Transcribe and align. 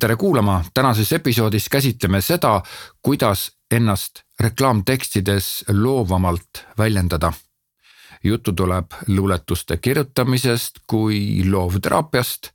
tere 0.00 0.16
kuulama, 0.16 0.64
tänases 0.74 1.12
episoodis 1.12 1.68
käsitleme 1.68 2.20
seda, 2.20 2.62
kuidas 3.02 3.52
ennast 3.70 4.20
reklaamtekstides 4.40 5.64
loovamalt 5.68 6.66
väljendada. 6.78 7.32
juttu 8.24 8.52
tuleb 8.52 8.86
luuletuste 9.06 9.76
kirjutamisest 9.76 10.74
kui 10.86 11.42
loovteraapiast, 11.50 12.48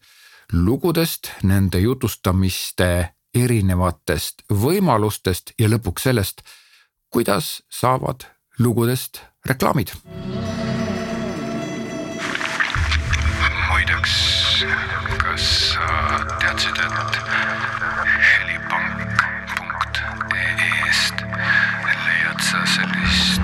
lugudest, 0.54 1.30
nende 1.44 1.80
jutustamiste 1.80 3.10
erinevatest 3.36 4.44
võimalustest 4.54 5.52
ja 5.60 5.70
lõpuks 5.70 6.04
sellest, 6.04 6.42
kuidas 7.10 7.64
saavad 7.70 8.24
lugudest 8.60 9.22
reklaamid. 9.46 9.88
muideks, 13.70 14.66
kas 15.18 15.74
sa 15.74 16.43
et 16.54 17.18
helipank.ee-st 18.22 21.18
leiad 22.06 22.40
sa 22.52 22.60
sellist 22.76 23.42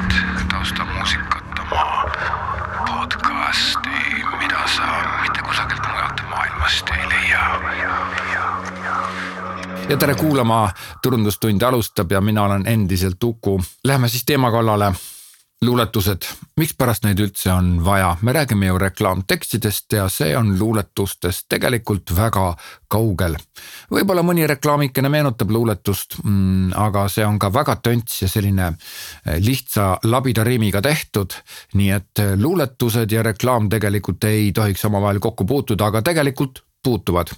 taustamuusikat 0.52 1.60
oma 1.60 2.04
podcasti, 2.86 4.00
mida 4.40 4.68
sa 4.76 4.88
mitte 5.22 5.42
kusagilt 5.42 5.88
mujalt 5.88 6.22
maailmast 6.30 6.90
ei 6.90 7.10
leia? 7.10 7.40
ja 9.90 9.98
tere 9.98 10.16
kuulama, 10.16 10.70
Turundustund 11.02 11.62
alustab 11.62 12.12
ja 12.12 12.22
mina 12.22 12.44
olen 12.44 12.68
endiselt 12.68 13.24
Uku. 13.24 13.62
Läheme 13.84 14.08
siis 14.08 14.26
teema 14.26 14.52
kallale 14.52 14.94
luuletused, 15.66 16.24
mikspärast 16.56 17.04
neid 17.04 17.20
üldse 17.20 17.52
on 17.52 17.82
vaja, 17.84 18.14
me 18.22 18.32
räägime 18.34 18.70
ju 18.70 18.78
reklaamtekstidest 18.80 19.94
ja 19.94 20.06
see 20.10 20.32
on 20.38 20.54
luuletustest 20.60 21.50
tegelikult 21.52 22.14
väga 22.16 22.54
kaugel. 22.88 23.36
võib-olla 23.92 24.24
mõni 24.24 24.48
reklaamikene 24.48 25.10
meenutab 25.12 25.52
luuletust 25.52 26.16
mm,, 26.24 26.72
aga 26.80 27.08
see 27.12 27.26
on 27.28 27.40
ka 27.40 27.52
väga 27.54 27.76
tönts 27.84 28.22
ja 28.22 28.30
selline 28.32 28.70
eh, 28.70 29.42
lihtsa 29.44 29.90
labida 30.04 30.44
riimiga 30.48 30.82
tehtud. 30.82 31.36
nii 31.74 31.92
et 31.92 32.24
eh, 32.24 32.38
luuletused 32.40 33.12
ja 33.12 33.24
reklaam 33.24 33.70
tegelikult 33.70 34.24
ei 34.24 34.52
tohiks 34.52 34.86
omavahel 34.86 35.20
kokku 35.20 35.46
puutuda, 35.46 35.86
aga 35.86 36.02
tegelikult 36.02 36.64
puutuvad. 36.84 37.36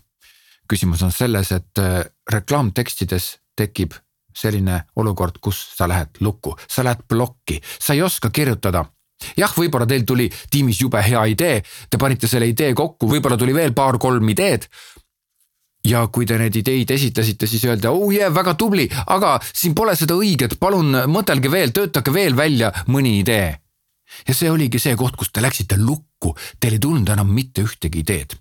küsimus 0.70 1.02
on 1.02 1.12
selles, 1.12 1.52
et 1.52 1.78
eh, 1.78 2.06
reklaamtekstides 2.34 3.38
tekib 3.58 3.98
selline 4.34 4.82
olukord, 4.96 5.40
kus 5.42 5.60
sa 5.78 5.88
lähed 5.90 6.22
lukku, 6.22 6.56
sa 6.68 6.84
lähed 6.84 7.06
plokki, 7.08 7.62
sa 7.80 7.94
ei 7.94 8.02
oska 8.02 8.30
kirjutada. 8.30 8.86
Jah, 9.38 9.52
võib-olla 9.54 9.86
teil 9.86 10.06
tuli 10.08 10.26
tiimis 10.50 10.82
jube 10.82 11.02
hea 11.06 11.22
idee, 11.30 11.62
te 11.90 12.00
panite 12.02 12.28
selle 12.28 12.48
idee 12.50 12.74
kokku, 12.74 13.10
võib-olla 13.12 13.38
tuli 13.38 13.54
veel 13.54 13.74
paar-kolm 13.78 14.34
ideed. 14.34 14.68
ja 15.86 16.04
kui 16.14 16.28
te 16.30 16.38
need 16.38 16.56
ideid 16.60 16.92
esitasite, 16.94 17.48
siis 17.50 17.64
öeldi, 17.66 17.88
oh 17.90 18.12
yeah, 18.14 18.30
väga 18.34 18.54
tubli, 18.54 18.86
aga 19.08 19.40
siin 19.42 19.74
pole 19.74 19.96
seda 19.98 20.14
õiget, 20.14 20.60
palun 20.62 20.94
mõtelge 21.10 21.50
veel, 21.50 21.74
töötage 21.74 22.14
veel 22.14 22.38
välja 22.38 22.72
mõni 22.88 23.18
idee. 23.20 23.58
ja 24.28 24.34
see 24.34 24.50
oligi 24.52 24.80
see 24.80 24.96
koht, 24.96 25.16
kus 25.16 25.32
te 25.32 25.42
läksite 25.42 25.78
lukku, 25.78 26.36
teil 26.60 26.78
ei 26.78 26.80
tulnud 26.80 27.10
enam 27.10 27.34
mitte 27.34 27.66
ühtegi 27.66 28.06
ideed 28.06 28.41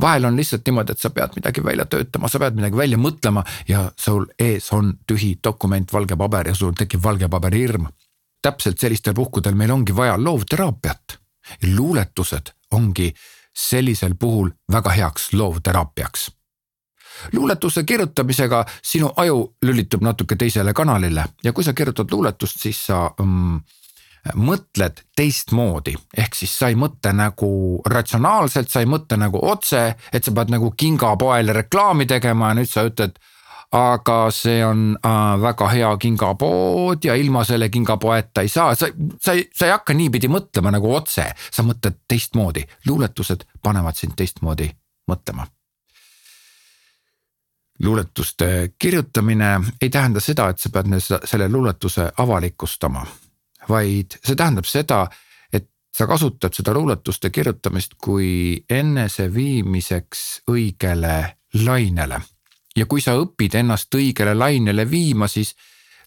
vahel 0.00 0.24
on 0.24 0.36
lihtsalt 0.36 0.66
niimoodi, 0.66 0.92
et 0.92 1.00
sa 1.00 1.10
pead 1.10 1.36
midagi 1.36 1.64
välja 1.64 1.84
töötama, 1.84 2.28
sa 2.28 2.38
pead 2.38 2.56
midagi 2.58 2.76
välja 2.76 2.98
mõtlema 2.98 3.44
ja 3.68 3.90
sul 3.96 4.26
ees 4.38 4.72
on 4.72 4.94
tühi 5.06 5.36
dokument, 5.44 5.92
valge 5.92 6.16
paber 6.16 6.48
ja 6.48 6.54
sul 6.54 6.72
tekib 6.78 7.02
valge 7.02 7.28
paberi 7.28 7.64
hirm. 7.66 7.88
täpselt 8.42 8.78
sellistel 8.78 9.14
puhkudel 9.14 9.54
meil 9.54 9.70
ongi 9.70 9.96
vaja 9.96 10.16
loovteraapiat. 10.24 11.18
luuletused 11.76 12.52
ongi 12.70 13.14
sellisel 13.54 14.14
puhul 14.14 14.50
väga 14.72 14.90
heaks 14.90 15.32
loovteraapiaks 15.32 16.30
luuletuse 17.32 17.84
kirjutamisega 17.84 18.64
sinu 18.82 19.10
aju 19.16 19.56
lülitub 19.62 20.02
natuke 20.02 20.36
teisele 20.36 20.72
kanalile 20.72 21.24
ja 21.44 21.52
kui 21.52 21.64
sa 21.64 21.72
kirjutad 21.72 22.12
luuletust, 22.12 22.60
siis 22.60 22.86
sa 22.86 23.10
mm, 23.20 23.60
mõtled 24.34 25.02
teistmoodi, 25.16 25.94
ehk 26.16 26.34
siis 26.34 26.52
sa 26.58 26.68
ei 26.68 26.76
mõtle 26.78 27.12
nagu 27.16 27.50
ratsionaalselt, 27.86 28.70
sa 28.70 28.82
ei 28.84 28.90
mõtle 28.90 29.18
nagu 29.20 29.40
otse, 29.42 29.94
et 30.12 30.24
sa 30.24 30.34
pead 30.34 30.52
nagu 30.52 30.70
kingapoele 30.76 31.56
reklaami 31.62 32.06
tegema 32.06 32.52
ja 32.52 32.60
nüüd 32.60 32.70
sa 32.70 32.86
ütled 32.88 33.18
aga 33.72 34.30
see 34.32 34.62
on 34.64 34.96
äh, 34.96 35.40
väga 35.40 35.68
hea 35.68 35.90
kingapood 36.00 37.04
ja 37.04 37.14
ilma 37.14 37.44
selle 37.44 37.68
kingapoeta 37.68 38.40
ei 38.40 38.48
saa, 38.48 38.74
sa, 38.74 38.88
sa 39.20 39.32
ei, 39.36 39.44
sa 39.54 39.66
ei 39.66 39.74
hakka 39.74 39.94
niipidi 39.94 40.30
mõtlema 40.32 40.72
nagu 40.72 40.94
otse, 40.94 41.26
sa 41.36 41.64
mõtled 41.66 42.00
teistmoodi, 42.08 42.64
luuletused 42.88 43.44
panevad 43.62 43.96
sind 43.96 44.16
teistmoodi 44.16 44.70
mõtlema. 45.10 45.46
luuletuste 47.82 48.72
kirjutamine 48.78 49.60
ei 49.82 49.90
tähenda 49.90 50.20
seda, 50.20 50.48
et 50.48 50.58
sa 50.58 50.70
pead 50.72 50.88
selle 50.98 51.46
luuletuse 51.48 52.08
avalikustama 52.16 53.04
vaid 53.68 54.18
see 54.24 54.36
tähendab 54.36 54.66
seda, 54.68 55.06
et 55.52 55.68
sa 55.94 56.06
kasutad 56.06 56.54
seda 56.54 56.74
luuletuste 56.74 57.30
kirjutamist 57.30 57.98
kui 58.02 58.64
eneseviimiseks 58.70 60.42
õigele 60.50 61.16
lainele. 61.64 62.20
ja 62.76 62.86
kui 62.86 63.00
sa 63.00 63.16
õpid 63.18 63.54
ennast 63.58 63.94
õigele 63.94 64.34
lainele 64.38 64.90
viima, 64.90 65.26
siis 65.28 65.54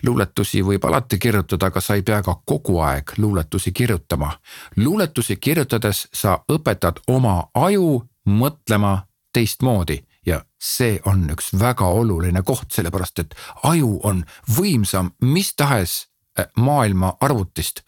luuletusi 0.04 0.62
võib 0.64 0.86
alati 0.86 1.18
kirjutada, 1.20 1.68
aga 1.68 1.82
sa 1.82 1.96
ei 1.96 2.02
pea 2.02 2.22
ka 2.24 2.36
kogu 2.46 2.80
aeg 2.80 3.14
luuletusi 3.18 3.72
kirjutama. 3.72 4.32
luuletusi 4.78 5.36
kirjutades 5.36 6.08
sa 6.14 6.40
õpetad 6.52 7.04
oma 7.08 7.44
aju 7.54 8.02
mõtlema 8.26 9.02
teistmoodi 9.34 10.04
ja 10.26 10.42
see 10.62 11.00
on 11.06 11.30
üks 11.34 11.52
väga 11.60 11.86
oluline 11.86 12.42
koht, 12.46 12.72
sellepärast 12.72 13.20
et 13.20 13.36
aju 13.64 14.00
on 14.04 14.24
võimsam 14.58 15.12
mis 15.22 15.56
tahes 15.56 16.11
maailma 16.56 17.18
arvutist. 17.20 17.82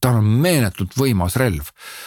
ta 0.00 0.14
on 0.16 0.24
meeletult 0.24 0.94
võimas 0.96 1.34
relv, 1.36 1.66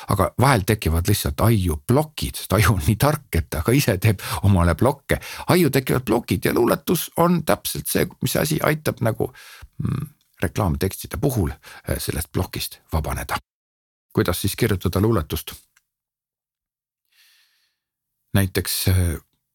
aga 0.09 0.31
vahel 0.41 0.63
tekivad 0.65 1.05
lihtsalt 1.07 1.41
aiu 1.45 1.75
plokid, 1.87 2.39
sest 2.39 2.53
aju 2.57 2.73
on 2.73 2.81
nii 2.87 2.95
tark, 2.97 3.27
et 3.37 3.51
ta 3.53 3.61
ka 3.61 3.71
ise 3.71 3.97
teeb 4.01 4.21
omale 4.43 4.73
plokke. 4.75 5.19
aiu 5.47 5.69
tekivad 5.69 6.05
plokid 6.05 6.45
ja 6.45 6.53
luuletus 6.53 7.11
on 7.17 7.43
täpselt 7.45 7.87
see, 7.87 8.07
mis 8.21 8.35
asi 8.35 8.59
aitab 8.63 9.01
nagu 9.01 9.29
mm, 9.83 10.07
reklaamtekstide 10.41 11.17
puhul 11.21 11.51
äh, 11.51 11.97
sellest 11.97 12.31
plokist 12.31 12.79
vabaneda. 12.93 13.37
kuidas 14.13 14.41
siis 14.41 14.55
kirjutada 14.55 15.01
luuletust? 15.01 15.53
näiteks 18.33 18.87
äh, 18.87 18.97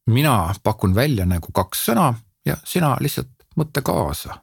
mina 0.06 0.54
pakun 0.62 0.94
välja 0.94 1.26
nagu 1.26 1.52
kaks 1.52 1.86
sõna 1.90 2.14
ja 2.46 2.56
sina 2.64 2.96
lihtsalt 3.00 3.34
mõtle 3.56 3.82
kaasa 3.82 4.38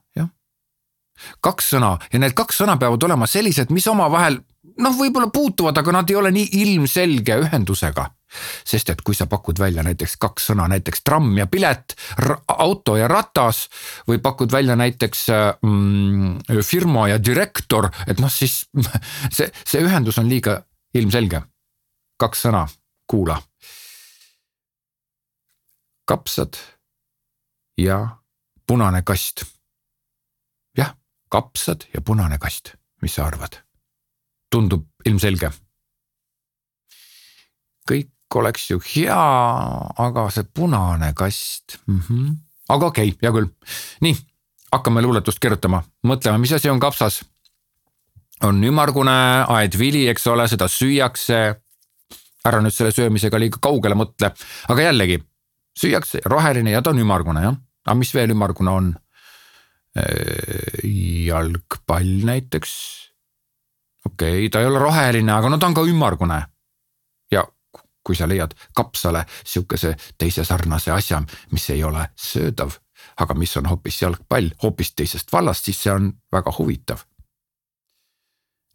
kaks 1.41 1.71
sõna 1.75 1.95
ja 2.11 2.19
need 2.19 2.35
kaks 2.37 2.61
sõna 2.63 2.77
peavad 2.81 3.03
olema 3.07 3.27
sellised, 3.29 3.71
mis 3.73 3.87
omavahel 3.87 4.39
noh, 4.81 4.95
võib-olla 4.97 5.29
puutuvad, 5.33 5.77
aga 5.77 5.93
nad 5.95 6.11
ei 6.11 6.17
ole 6.19 6.31
nii 6.35 6.61
ilmselge 6.63 7.39
ühendusega. 7.45 8.09
sest 8.67 8.89
et 8.89 8.99
kui 9.05 9.15
sa 9.15 9.29
pakud 9.31 9.59
välja 9.59 9.83
näiteks 9.85 10.17
kaks 10.19 10.49
sõna, 10.49 10.65
näiteks 10.67 11.05
tramm 11.07 11.37
ja 11.37 11.45
pilet, 11.47 11.93
auto 12.51 12.97
ja 12.97 13.07
ratas 13.07 13.69
või 14.09 14.19
pakud 14.19 14.51
välja 14.51 14.75
näiteks 14.75 15.21
mm, 15.61 16.59
firma 16.63 17.07
ja 17.07 17.19
direktor, 17.23 17.87
et 18.07 18.19
noh, 18.19 18.31
siis 18.31 18.65
see, 19.35 19.47
see 19.63 19.83
ühendus 19.85 20.19
on 20.19 20.29
liiga 20.29 20.59
ilmselge. 20.93 21.41
kaks 22.19 22.45
sõna, 22.47 22.67
kuula. 23.07 23.41
kapsad 26.05 26.57
ja 27.77 28.17
punane 28.67 29.01
kast 29.01 29.54
kapsad 31.35 31.88
ja 31.94 32.01
punane 32.01 32.40
kast, 32.40 32.75
mis 33.03 33.16
sa 33.16 33.28
arvad? 33.28 33.59
tundub 34.53 34.85
ilmselge. 35.09 35.50
kõik 37.90 38.38
oleks 38.40 38.69
ju 38.69 38.79
hea, 38.79 39.25
aga 40.06 40.29
see 40.34 40.47
punane 40.47 41.12
kast 41.18 41.78
mm, 41.88 42.00
-hmm. 42.00 42.31
aga 42.69 42.88
okei 42.91 43.09
okay,, 43.09 43.19
hea 43.21 43.31
küll. 43.36 43.50
nii, 44.01 44.15
hakkame 44.71 45.01
luuletust 45.01 45.39
kirjutama, 45.39 45.83
mõtleme, 46.07 46.39
mis 46.39 46.54
asi 46.54 46.69
on 46.69 46.80
kapsas. 46.80 47.24
on 48.44 48.63
ümmargune 48.63 49.45
aedvili, 49.48 50.07
eks 50.09 50.27
ole, 50.27 50.48
seda 50.48 50.68
süüakse. 50.68 51.62
ära 52.45 52.62
nüüd 52.62 52.74
selle 52.74 52.92
söömisega 52.92 53.39
liiga 53.39 53.57
kaugele 53.62 53.95
mõtle, 53.95 54.31
aga 54.69 54.81
jällegi 54.81 55.24
süüakse 55.80 56.19
roheline 56.25 56.71
ja 56.71 56.81
ta 56.81 56.89
on 56.89 57.00
ümmargune 57.00 57.42
jah, 57.42 57.56
aga 57.86 57.95
mis 57.95 58.13
veel 58.13 58.30
ümmargune 58.30 58.71
on? 58.71 58.94
Äh, 60.00 60.89
jalgpall 61.25 62.25
näiteks. 62.25 62.71
okei 64.06 64.30
okay,, 64.39 64.50
ta 64.50 64.59
ei 64.59 64.65
ole 64.65 64.80
roheline, 64.80 65.31
aga 65.31 65.50
no 65.50 65.57
ta 65.57 65.68
on 65.68 65.74
ka 65.74 65.86
ümmargune. 65.88 66.42
ja 67.31 67.44
kui 68.03 68.15
sa 68.15 68.27
leiad 68.27 68.51
kapsale 68.75 69.25
sihukese 69.44 69.95
teise 70.18 70.44
sarnase 70.44 70.92
asja, 70.92 71.21
mis 71.51 71.69
ei 71.69 71.83
ole 71.83 72.09
söödav, 72.15 72.75
aga 73.18 73.33
mis 73.33 73.57
on 73.57 73.65
hoopis 73.71 74.01
jalgpall 74.01 74.50
hoopis 74.63 74.92
teisest 74.95 75.31
vallast, 75.31 75.65
siis 75.65 75.83
see 75.83 75.94
on 75.94 76.12
väga 76.31 76.51
huvitav. 76.57 77.06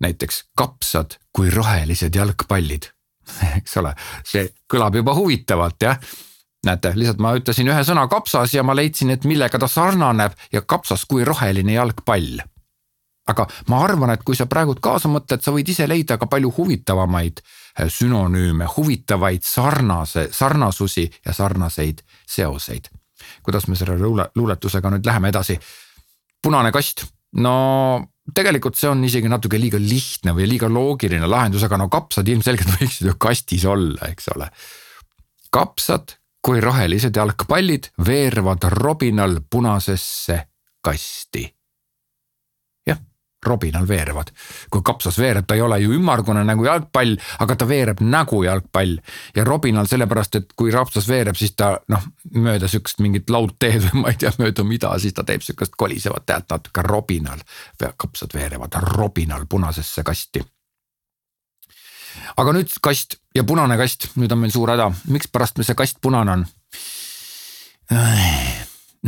näiteks 0.00 0.44
kapsad 0.56 1.18
kui 1.32 1.50
rohelised 1.50 2.16
jalgpallid 2.16 2.88
eks 3.60 3.76
ole, 3.76 3.94
see 4.24 4.48
kõlab 4.72 4.96
juba 4.96 5.14
huvitavalt 5.14 5.82
jah 5.82 6.00
näete, 6.66 6.92
lihtsalt 6.94 7.20
ma 7.22 7.32
ütlesin 7.38 7.68
ühe 7.70 7.82
sõna 7.86 8.06
kapsas 8.10 8.54
ja 8.54 8.64
ma 8.66 8.76
leidsin, 8.76 9.12
et 9.14 9.24
millega 9.28 9.58
ta 9.58 9.68
sarnaneb 9.70 10.36
ja 10.52 10.62
kapsas 10.62 11.06
kui 11.08 11.24
roheline 11.24 11.76
jalgpall. 11.76 12.40
aga 13.30 13.46
ma 13.70 13.84
arvan, 13.84 14.10
et 14.10 14.22
kui 14.26 14.34
sa 14.34 14.48
praegult 14.50 14.80
kaasa 14.82 15.08
mõtled, 15.08 15.42
sa 15.44 15.52
võid 15.54 15.68
ise 15.70 15.86
leida 15.86 16.16
ka 16.18 16.26
palju 16.26 16.50
huvitavamaid 16.56 17.40
eh, 17.40 17.86
sünonüüme, 17.88 18.66
huvitavaid 18.76 19.44
sarnase, 19.46 20.28
sarnasusi 20.32 21.10
ja 21.26 21.32
sarnaseid 21.32 22.02
seoseid. 22.26 22.90
kuidas 23.42 23.68
me 23.68 23.76
selle 23.76 23.98
luule, 23.98 24.30
luuletusega 24.34 24.90
nüüd 24.90 25.06
läheme 25.06 25.28
edasi? 25.28 25.58
punane 26.42 26.72
kast, 26.72 27.04
no 27.32 28.08
tegelikult 28.34 28.76
see 28.76 28.88
on 28.88 29.04
isegi 29.04 29.28
natuke 29.28 29.58
liiga 29.60 29.78
lihtne 29.78 30.32
või 30.34 30.48
liiga 30.48 30.68
loogiline 30.68 31.26
lahendus, 31.26 31.64
aga 31.64 31.78
no 31.78 31.88
kapsad 31.88 32.28
ilmselgelt 32.28 32.74
võiksid 32.80 33.06
ju 33.08 33.16
kastis 33.18 33.64
olla, 33.64 34.10
eks 34.10 34.28
ole. 34.34 34.50
kapsad 35.50 36.19
kui 36.42 36.60
rohelised 36.60 37.16
jalgpallid 37.16 37.90
veerevad 38.06 38.64
robinal 38.72 39.40
punasesse 39.50 40.48
kasti. 40.82 41.54
jah, 42.86 42.98
robinal 43.46 43.88
veerevad, 43.88 44.30
kui 44.70 44.80
kapsas 44.84 45.18
veereb, 45.18 45.44
ta 45.46 45.54
ei 45.54 45.60
ole 45.60 45.80
ju 45.80 45.92
ümmargune 45.92 46.44
nagu 46.44 46.64
jalgpall, 46.64 47.16
aga 47.38 47.56
ta 47.56 47.68
veereb 47.68 48.00
nagu 48.00 48.42
jalgpall 48.44 48.96
ja 49.36 49.44
robinal 49.44 49.86
sellepärast, 49.86 50.34
et 50.40 50.54
kui 50.56 50.72
kapsas 50.72 51.08
veereb, 51.08 51.36
siis 51.36 51.52
ta 51.56 51.74
noh, 51.92 52.06
mööda 52.34 52.68
sihukest 52.68 53.04
mingit 53.04 53.30
laudteed 53.30 53.90
või 53.90 54.00
ma 54.04 54.14
ei 54.14 54.20
tea 54.20 54.32
mööda 54.40 54.64
mida, 54.64 54.94
siis 54.98 55.16
ta 55.16 55.24
teeb 55.28 55.44
sihukest 55.44 55.76
kolisevat 55.76 56.32
häält 56.32 56.48
natuke 56.56 56.86
robinal. 56.88 57.44
kapsad 57.96 58.32
veerevad 58.34 58.80
robinal 58.96 59.44
punasesse 59.48 60.02
kasti 60.02 60.44
aga 62.36 62.54
nüüd 62.54 62.72
kast 62.82 63.18
ja 63.34 63.44
punane 63.46 63.76
kast, 63.80 64.10
nüüd 64.20 64.32
on 64.32 64.42
meil 64.42 64.52
suur 64.54 64.70
häda, 64.72 64.90
mikspärast 65.10 65.58
meil 65.58 65.68
see 65.68 65.78
kast 65.78 66.00
punane 66.02 66.38
on? 66.38 66.46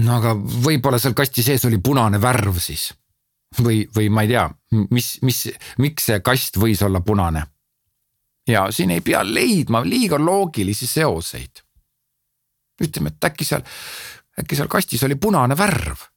no 0.02 0.16
aga 0.16 0.34
võib-olla 0.34 0.98
seal 0.98 1.14
kasti 1.14 1.44
sees 1.46 1.64
oli 1.68 1.78
punane 1.78 2.18
värv 2.22 2.58
siis 2.62 2.90
või, 3.60 3.84
või 3.94 4.08
ma 4.10 4.24
ei 4.24 4.32
tea, 4.32 4.46
mis, 4.90 5.14
mis, 5.22 5.44
miks 5.78 6.08
see 6.08 6.20
kast 6.24 6.58
võis 6.60 6.82
olla 6.82 7.02
punane? 7.04 7.46
ja 8.48 8.66
siin 8.74 8.90
ei 8.90 9.00
pea 9.06 9.20
leidma 9.22 9.84
liiga 9.86 10.18
loogilisi 10.18 10.86
seoseid. 10.86 11.62
ütleme, 12.82 13.12
et 13.14 13.24
äkki 13.30 13.44
seal, 13.46 13.62
äkki 14.40 14.58
seal 14.58 14.68
kastis 14.68 15.04
oli 15.06 15.14
punane 15.14 15.56
värv. 15.58 16.08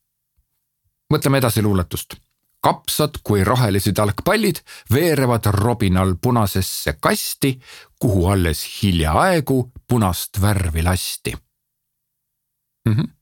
mõtleme 1.14 1.38
edasi 1.38 1.62
luuletust 1.62 2.18
kapsad 2.62 3.20
kui 3.24 3.44
rohelised 3.44 3.98
jalgpallid 3.98 4.62
veerevad 4.94 5.46
robinal 5.54 6.16
punasesse 6.22 6.98
kasti, 7.00 7.60
kuhu 8.00 8.28
alles 8.28 8.66
hiljaaegu 8.82 9.72
punast 9.88 10.42
värvi 10.42 10.84
lasti 10.84 11.36
mm. 12.88 12.94
-hmm 12.94 13.16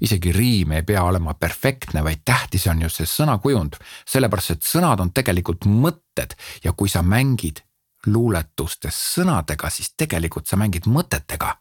isegi 0.00 0.32
riim 0.32 0.72
ei 0.72 0.82
pea 0.82 1.02
olema 1.02 1.34
perfektne, 1.34 2.04
vaid 2.04 2.18
tähtis 2.24 2.66
on 2.66 2.82
ju 2.82 2.88
see 2.88 3.06
sõnakujund, 3.06 3.76
sellepärast 4.08 4.50
et 4.50 4.62
sõnad 4.62 5.00
on 5.00 5.12
tegelikult 5.12 5.66
mõtted 5.66 6.34
ja 6.64 6.72
kui 6.72 6.88
sa 6.88 7.02
mängid 7.02 7.62
luuletustes 8.06 8.98
sõnadega, 9.14 9.70
siis 9.70 9.94
tegelikult 9.96 10.46
sa 10.46 10.56
mängid 10.56 10.86
mõtetega. 10.86 11.56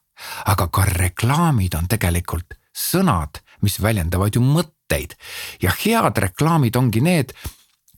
aga 0.45 0.67
ka 0.67 0.85
reklaamid 0.85 1.73
on 1.73 1.87
tegelikult 1.87 2.53
sõnad, 2.77 3.41
mis 3.61 3.81
väljendavad 3.81 4.35
ju 4.35 4.41
mõtteid 4.41 4.80
mõtteid 4.91 5.15
ja 5.61 5.71
head 5.71 6.17
reklaamid 6.17 6.75
ongi 6.75 7.01
need, 7.01 7.33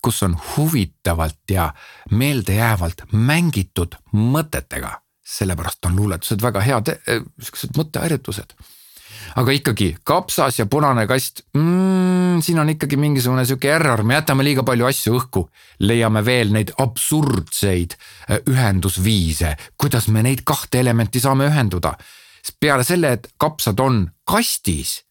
kus 0.02 0.24
on 0.24 0.38
huvitavalt 0.56 1.50
ja 1.52 1.74
meeldejäävalt 2.12 3.08
mängitud 3.12 3.96
mõtetega. 4.14 5.00
sellepärast 5.24 5.86
on 5.86 5.96
luuletused 5.96 6.42
väga 6.42 6.62
head 6.62 6.88
eh, 6.88 7.22
siuksed 7.42 7.78
mõtteharjutused. 7.78 8.54
aga 9.36 9.52
ikkagi 9.52 9.96
kapsas 10.04 10.60
ja 10.60 10.66
punane 10.66 11.08
kast 11.08 11.42
mm,, 11.54 12.42
siin 12.42 12.60
on 12.60 12.70
ikkagi 12.70 12.98
mingisugune 12.98 13.46
sihuke 13.46 13.72
error, 13.72 14.04
me 14.04 14.14
jätame 14.14 14.44
liiga 14.44 14.64
palju 14.64 14.86
asju 14.86 15.16
õhku. 15.20 15.50
leiame 15.80 16.26
veel 16.26 16.52
neid 16.52 16.72
absurdseid 16.78 17.96
eh, 18.30 18.40
ühendusviise, 18.50 19.56
kuidas 19.78 20.08
me 20.08 20.24
neid 20.24 20.44
kahte 20.44 20.80
elementi 20.80 21.20
saame 21.20 21.48
ühenduda 21.48 21.96
peale 22.60 22.84
selle, 22.84 23.14
et 23.14 23.28
kapsad 23.40 23.80
on 23.80 24.10
kastis 24.28 25.04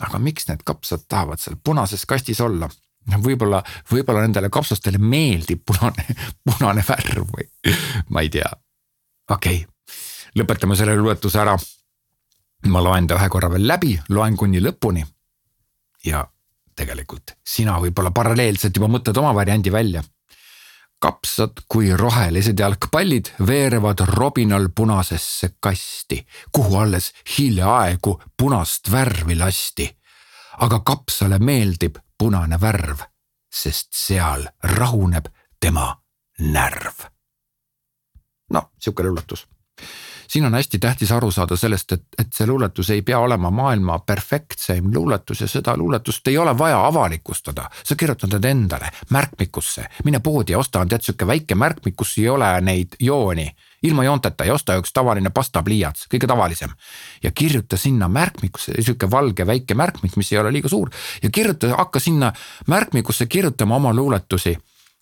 aga 0.00 0.18
miks 0.18 0.48
need 0.48 0.64
kapsad 0.66 1.06
tahavad 1.08 1.40
seal 1.40 1.56
punases 1.64 2.04
kastis 2.06 2.40
olla? 2.40 2.68
võib-olla, 3.06 3.60
võib-olla 3.90 4.24
nendele 4.24 4.48
kapsastele 4.50 4.98
meeldib 4.98 5.60
punane, 5.62 6.02
punane 6.42 6.82
värv 6.82 7.28
või 7.30 7.46
ma 8.12 8.24
ei 8.24 8.30
tea. 8.34 8.50
okei 9.30 9.60
okay., 9.62 9.92
lõpetame 10.36 10.76
selle 10.76 10.96
luuletuse 10.98 11.38
ära. 11.40 11.56
ma 12.66 12.82
loen 12.82 13.06
ta 13.06 13.18
ühe 13.20 13.28
korra 13.30 13.50
veel 13.52 13.66
läbi, 13.68 13.94
loen 14.08 14.36
kuni 14.36 14.60
lõpuni. 14.60 15.06
ja 16.04 16.26
tegelikult 16.76 17.36
sina 17.46 17.78
võib-olla 17.80 18.10
paralleelselt 18.10 18.76
juba 18.76 18.90
mõtled 18.90 19.22
oma 19.22 19.32
variandi 19.34 19.72
välja 19.72 20.02
kapsad 20.98 21.50
kui 21.68 21.96
rohelised 21.96 22.58
jalgpallid 22.58 23.32
veerevad 23.46 24.00
robinal 24.06 24.68
punasesse 24.74 25.50
kasti, 25.60 26.26
kuhu 26.52 26.76
alles 26.76 27.12
hiljaaegu 27.38 28.22
punast 28.36 28.90
värvi 28.92 29.34
lasti. 29.34 29.96
aga 30.58 30.80
kapsale 30.80 31.38
meeldib 31.38 31.96
punane 32.18 32.60
värv, 32.60 32.98
sest 33.52 33.88
seal 33.92 34.46
rahuneb 34.62 35.26
tema 35.60 35.96
närv. 36.38 37.04
no 38.50 38.70
sihuke 38.78 39.02
luuletus 39.02 39.46
siin 40.28 40.44
on 40.44 40.54
hästi 40.54 40.78
tähtis 40.78 41.12
aru 41.12 41.30
saada 41.30 41.56
sellest, 41.56 41.92
et, 41.92 42.02
et 42.18 42.32
see 42.32 42.46
luuletus 42.46 42.90
ei 42.90 43.02
pea 43.02 43.18
olema 43.18 43.50
maailma 43.50 43.98
perfektseim 43.98 44.90
luuletus 44.94 45.40
ja 45.40 45.48
seda 45.48 45.76
luuletust 45.76 46.28
ei 46.28 46.38
ole 46.38 46.58
vaja 46.58 46.86
avalikustada. 46.86 47.70
sa 47.84 47.96
kirjutad 47.96 48.32
need 48.32 48.44
endale 48.44 48.90
märkmikusse, 49.10 49.86
mine 50.04 50.20
poodi 50.20 50.52
ja 50.52 50.58
osta, 50.58 50.80
on 50.80 50.88
tead 50.88 51.02
sihuke 51.02 51.26
väike 51.26 51.54
märkmik, 51.54 51.96
kus 51.96 52.18
ei 52.18 52.28
ole 52.28 52.60
neid 52.60 52.96
jooni 53.00 53.50
ilma 53.82 54.04
joonteta 54.04 54.44
ja 54.44 54.54
osta 54.54 54.76
üks 54.80 54.92
tavaline 54.94 55.30
pastapliiats, 55.30 56.06
kõige 56.12 56.26
tavalisem. 56.26 56.70
ja 57.22 57.30
kirjuta 57.30 57.76
sinna 57.76 58.08
märkmikusse, 58.08 58.72
sihuke 58.80 59.10
valge 59.10 59.46
väike 59.46 59.74
märkmik, 59.74 60.16
mis 60.16 60.32
ei 60.32 60.38
ole 60.38 60.52
liiga 60.52 60.68
suur 60.68 60.90
ja 61.22 61.30
kirjuta, 61.30 61.76
hakka 61.76 62.00
sinna 62.00 62.32
märkmikusse 62.66 63.26
kirjutama 63.26 63.76
oma 63.76 63.94
luuletusi 63.94 64.56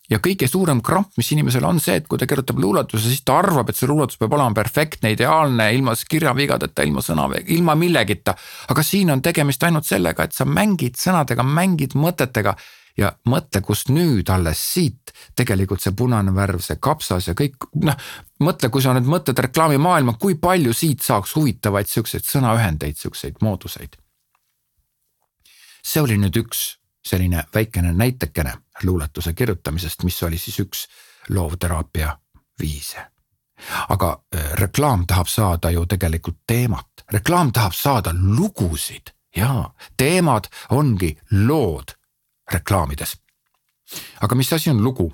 ja 0.09 0.19
kõige 0.23 0.47
suurem 0.49 0.81
kramp, 0.85 1.11
mis 1.17 1.31
inimesel 1.33 1.65
on 1.65 1.79
see, 1.81 1.97
et 1.99 2.07
kui 2.07 2.19
ta 2.21 2.27
kirjutab 2.29 2.59
luuletuse, 2.61 3.09
siis 3.09 3.23
ta 3.25 3.39
arvab, 3.41 3.69
et 3.69 3.79
see 3.79 3.89
luuletus 3.89 4.19
peab 4.21 4.35
olema 4.37 4.53
perfektne, 4.55 5.11
ideaalne, 5.15 5.71
ilma 5.75 5.95
kirjavigadeta, 6.09 6.85
ilma 6.85 7.03
sõna, 7.05 7.27
ilma 7.57 7.75
millegita. 7.79 8.35
aga 8.69 8.83
siin 8.83 9.11
on 9.11 9.21
tegemist 9.21 9.63
ainult 9.63 9.85
sellega, 9.85 10.23
et 10.23 10.33
sa 10.33 10.45
mängid 10.45 10.99
sõnadega, 11.01 11.43
mängid 11.43 11.95
mõtetega 11.97 12.55
ja 12.97 13.11
mõtle, 13.27 13.61
kust 13.61 13.89
nüüd 13.91 14.29
alles 14.31 14.61
siit 14.73 15.11
tegelikult 15.35 15.83
see 15.83 15.95
punane 15.97 16.31
värv, 16.35 16.61
see 16.63 16.79
kapsas 16.79 17.27
ja 17.27 17.35
kõik 17.37 17.67
noh, 17.83 17.97
mõtle, 18.45 18.69
kui 18.71 18.83
sa 18.83 18.95
nüüd 18.95 19.09
mõtled 19.09 19.39
reklaamimaailma, 19.47 20.15
kui 20.21 20.37
palju 20.39 20.73
siit 20.73 21.03
saaks 21.03 21.35
huvitavaid 21.35 21.91
siukseid 21.91 22.27
sõnaühendeid, 22.27 22.97
siukseid 22.99 23.41
mooduseid. 23.41 23.97
see 25.85 26.01
oli 26.01 26.17
nüüd 26.17 26.37
üks 26.39 26.77
selline 27.05 27.43
väikene 27.53 27.93
näitekene 27.93 28.53
luuletuse 28.83 29.33
kirjutamisest, 29.33 30.03
mis 30.03 30.23
oli 30.23 30.37
siis 30.37 30.59
üks 30.59 30.87
loovteraapia 31.29 32.17
viise. 32.59 33.05
aga 33.89 34.23
äh, 34.35 34.51
reklaam 34.53 35.07
tahab 35.07 35.27
saada 35.27 35.69
ju 35.69 35.85
tegelikult 35.85 36.37
teemat, 36.47 36.87
reklaam 37.11 37.51
tahab 37.51 37.73
saada 37.73 38.11
lugusid 38.13 39.13
ja 39.35 39.69
teemad 39.97 40.43
ongi 40.69 41.17
lood 41.31 41.95
reklaamides. 42.51 43.17
aga 44.21 44.35
mis 44.35 44.53
asi 44.53 44.69
on 44.69 44.83
lugu? 44.83 45.13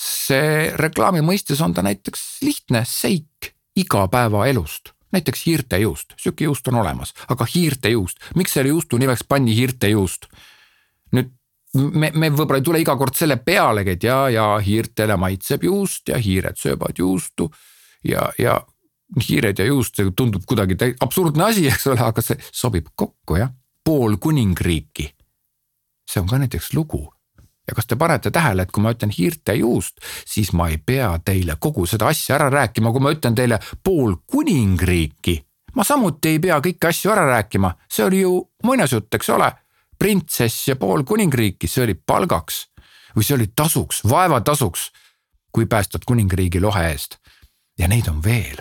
see 0.00 0.72
reklaami 0.74 1.20
mõistes 1.20 1.60
on 1.60 1.74
ta 1.74 1.82
näiteks 1.82 2.38
lihtne 2.42 2.84
seik 2.88 3.54
igapäevaelust 3.76 4.92
näiteks 5.12 5.46
hiirtejuust, 5.46 6.14
sihuke 6.16 6.44
juust 6.44 6.68
on 6.68 6.74
olemas, 6.74 7.14
aga 7.28 7.46
hiirtejuust, 7.54 8.16
miks 8.36 8.54
selle 8.54 8.68
juustu 8.68 8.98
nimeks 8.98 9.24
pandi 9.28 9.56
hiirtejuust? 9.56 10.26
Me, 11.74 12.10
me 12.14 12.30
võib-olla 12.30 12.58
ei 12.58 12.66
tule 12.66 12.80
iga 12.82 12.96
kord 12.98 13.16
selle 13.18 13.36
pealegi, 13.44 13.96
et 13.96 14.06
ja, 14.08 14.18
ja 14.32 14.46
hiirtele 14.64 15.16
maitseb 15.20 15.64
juust 15.64 16.10
ja 16.10 16.18
hiired 16.18 16.58
söövad 16.58 16.98
juustu 16.98 17.50
ja, 18.04 18.30
ja 18.38 18.58
hiired 19.28 19.58
ja 19.58 19.66
juust, 19.66 19.96
see 19.96 20.10
tundub 20.16 20.44
kuidagi 20.48 20.76
absurdne 21.00 21.48
asi, 21.50 21.66
eks 21.70 21.86
ole, 21.90 22.02
aga 22.06 22.24
see 22.24 22.38
sobib 22.50 22.90
kokku 22.94 23.38
jah, 23.40 23.52
pool 23.84 24.18
kuningriiki. 24.22 25.10
see 26.10 26.20
on 26.20 26.28
ka 26.28 26.38
näiteks 26.42 26.72
lugu 26.74 27.04
ja 27.68 27.74
kas 27.74 27.86
te 27.86 27.96
panete 27.96 28.30
tähele, 28.34 28.62
et 28.62 28.72
kui 28.74 28.82
ma 28.82 28.90
ütlen 28.90 29.12
hiirte 29.14 29.54
juust, 29.54 30.00
siis 30.26 30.52
ma 30.52 30.68
ei 30.68 30.78
pea 30.78 31.12
teile 31.24 31.54
kogu 31.60 31.86
seda 31.86 32.08
asja 32.10 32.34
ära 32.34 32.48
rääkima, 32.50 32.90
kui 32.90 33.02
ma 33.02 33.12
ütlen 33.14 33.34
teile 33.34 33.60
pool 33.84 34.16
kuningriiki. 34.26 35.44
ma 35.74 35.84
samuti 35.86 36.28
ei 36.34 36.38
pea 36.42 36.58
kõiki 36.58 36.88
asju 36.88 37.12
ära 37.12 37.26
rääkima, 37.28 37.70
see 37.86 38.04
oli 38.04 38.20
ju 38.24 38.32
muinasjutt, 38.66 39.14
eks 39.14 39.28
ole 39.30 39.52
printsess 40.00 40.68
ja 40.68 40.76
pool 40.80 41.04
kuningriiki, 41.04 41.68
see 41.68 41.84
oli 41.84 41.94
palgaks 41.94 42.64
või 43.16 43.26
see 43.26 43.36
oli 43.36 43.50
tasuks, 43.56 44.02
vaevatasuks, 44.08 44.90
kui 45.52 45.66
päästad 45.66 46.06
kuningriigi 46.06 46.60
lohe 46.60 46.86
eest. 46.90 47.18
ja 47.78 47.88
neid 47.88 48.08
on 48.08 48.22
veel. 48.24 48.56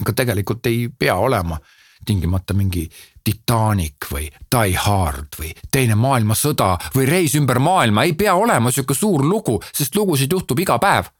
aga 0.00 0.12
tegelikult 0.12 0.66
ei 0.66 0.88
pea 0.98 1.14
olema 1.16 1.58
tingimata 2.06 2.54
mingi 2.54 2.88
Titanic 3.24 4.06
või 4.12 4.28
Die 4.54 4.76
Hard 4.78 5.38
või 5.40 5.52
Teine 5.70 5.94
maailmasõda 5.98 6.76
või 6.94 7.06
Reis 7.06 7.34
ümber 7.34 7.58
maailma, 7.58 8.04
ei 8.04 8.14
pea 8.14 8.34
olema 8.34 8.70
sihuke 8.70 8.94
suur 8.94 9.24
lugu, 9.24 9.58
sest 9.72 9.96
lugusid 9.96 10.32
juhtub 10.32 10.58
iga 10.60 10.78
päev. 10.78 11.10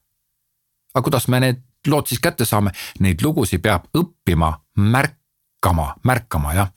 aga 0.94 1.02
kuidas 1.02 1.28
me 1.28 1.40
need 1.40 1.62
lood 1.86 2.06
siis 2.06 2.20
kätte 2.20 2.44
saame, 2.44 2.70
neid 3.00 3.22
lugusid 3.22 3.62
peab 3.62 3.86
õppima, 3.94 4.52
märkama, 4.76 5.94
märkama 6.04 6.54
jah. 6.54 6.70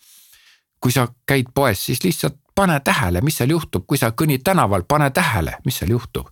Kui 0.82 0.92
sa 0.92 1.08
käid 1.28 1.52
poes, 1.54 1.86
siis 1.86 2.04
lihtsalt 2.04 2.38
pane 2.56 2.80
tähele, 2.80 3.22
mis 3.22 3.38
seal 3.38 3.50
juhtub, 3.50 3.86
kui 3.88 3.98
sa 3.98 4.12
kõnnid 4.12 4.44
tänaval, 4.44 4.84
pane 4.88 5.10
tähele, 5.12 5.58
mis 5.66 5.80
seal 5.80 5.92
juhtub 5.96 6.30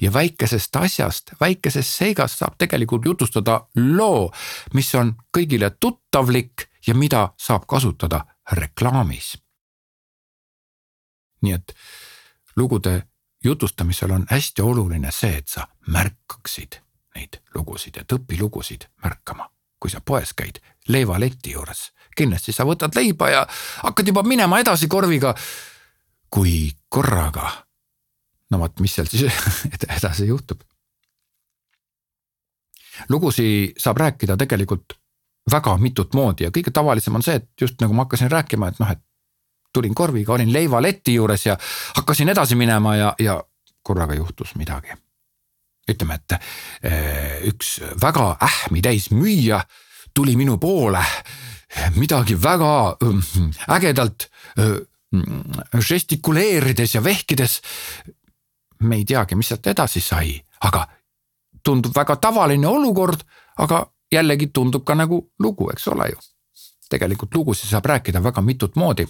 ja 0.00 0.12
väikesest 0.12 0.76
asjast, 0.76 1.32
väikesest 1.40 1.90
seigast 1.98 2.38
saab 2.38 2.54
tegelikult 2.58 3.04
jutustada 3.04 3.60
loo, 3.76 4.30
mis 4.74 4.94
on 4.94 5.14
kõigile 5.36 5.70
tuttavlik 5.80 6.68
ja 6.86 6.94
mida 6.94 7.28
saab 7.40 7.66
kasutada 7.66 8.24
reklaamis. 8.52 9.38
nii 11.42 11.52
et 11.52 11.74
lugude 12.56 13.02
jutustamisel 13.44 14.10
on 14.10 14.26
hästi 14.30 14.62
oluline 14.62 15.10
see, 15.12 15.36
et 15.36 15.48
sa 15.48 15.66
märkaksid 15.86 16.80
neid 17.14 17.36
lugusid, 17.54 17.96
et 17.96 18.12
õpi 18.12 18.38
lugusid 18.40 18.88
märkama. 19.04 19.53
Kui 19.84 19.92
sa 19.92 20.00
poes 20.00 20.32
käid 20.32 20.62
leivaleti 20.88 21.52
juures, 21.52 21.90
kindlasti 22.16 22.54
sa 22.56 22.64
võtad 22.64 22.96
leiba 22.96 23.28
ja 23.28 23.42
hakkad 23.82 24.08
juba 24.08 24.22
minema 24.24 24.60
edasi 24.62 24.88
korviga. 24.88 25.34
kui 26.30 26.72
korraga, 26.88 27.50
no 28.50 28.58
vot, 28.58 28.80
mis 28.80 28.94
seal 28.94 29.06
siis 29.06 29.28
edasi 29.98 30.26
juhtub. 30.26 30.62
lugusid 33.08 33.76
saab 33.78 34.00
rääkida 34.00 34.36
tegelikult 34.36 34.96
väga 35.50 35.76
mitut 35.76 36.14
moodi 36.14 36.44
ja 36.44 36.50
kõige 36.50 36.72
tavalisem 36.72 37.14
on 37.14 37.22
see, 37.22 37.36
et 37.36 37.50
just 37.60 37.80
nagu 37.80 37.92
ma 37.92 38.06
hakkasin 38.06 38.30
rääkima, 38.30 38.68
et 38.68 38.80
noh, 38.80 38.90
et 38.90 39.04
tulin 39.74 39.94
korviga, 39.94 40.32
olin 40.32 40.52
leivaleti 40.52 41.14
juures 41.14 41.46
ja 41.46 41.58
hakkasin 41.96 42.28
edasi 42.28 42.54
minema 42.54 42.96
ja, 42.96 43.14
ja 43.18 43.42
korraga 43.82 44.14
juhtus 44.14 44.54
midagi. 44.54 44.96
Ütleme, 45.90 46.14
et 46.14 46.36
eh, 46.82 47.48
üks 47.50 47.78
väga 48.00 48.36
ähmi 48.42 48.82
täis 48.82 49.10
müüja 49.12 49.60
tuli 50.14 50.36
minu 50.36 50.58
poole 50.58 51.02
midagi 51.96 52.36
väga 52.42 52.96
mm, 53.02 53.50
ägedalt 53.68 54.28
mm, 54.56 55.80
žestikuleerides 55.80 56.94
ja 56.94 57.04
vehkides. 57.04 57.60
me 58.84 58.96
ei 58.96 59.04
teagi, 59.04 59.34
mis 59.34 59.48
sealt 59.48 59.66
edasi 59.66 60.00
sai, 60.00 60.34
aga 60.60 60.86
tundub 61.64 61.94
väga 61.96 62.16
tavaline 62.16 62.68
olukord, 62.68 63.22
aga 63.56 63.86
jällegi 64.12 64.50
tundub 64.52 64.84
ka 64.84 64.94
nagu 64.94 65.30
lugu, 65.38 65.70
eks 65.70 65.88
ole 65.88 66.10
ju. 66.10 66.18
tegelikult 66.90 67.34
lugusid 67.34 67.70
saab 67.70 67.86
rääkida 67.86 68.22
väga 68.22 68.40
mitut 68.40 68.76
moodi 68.76 69.06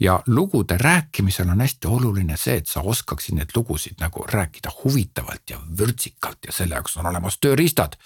ja 0.00 0.22
lugude 0.26 0.78
rääkimisel 0.78 1.48
on 1.48 1.60
hästi 1.60 1.86
oluline 1.86 2.36
see, 2.36 2.56
et 2.56 2.66
sa 2.66 2.80
oskaksid 2.80 3.36
neid 3.36 3.50
lugusid 3.56 4.00
nagu 4.00 4.24
rääkida 4.24 4.72
huvitavalt 4.84 5.50
ja 5.50 5.60
vürtsikalt 5.78 6.38
ja 6.46 6.52
selle 6.52 6.74
jaoks 6.74 6.96
on 6.96 7.06
olemas 7.06 7.38
tööriistad. 7.38 7.96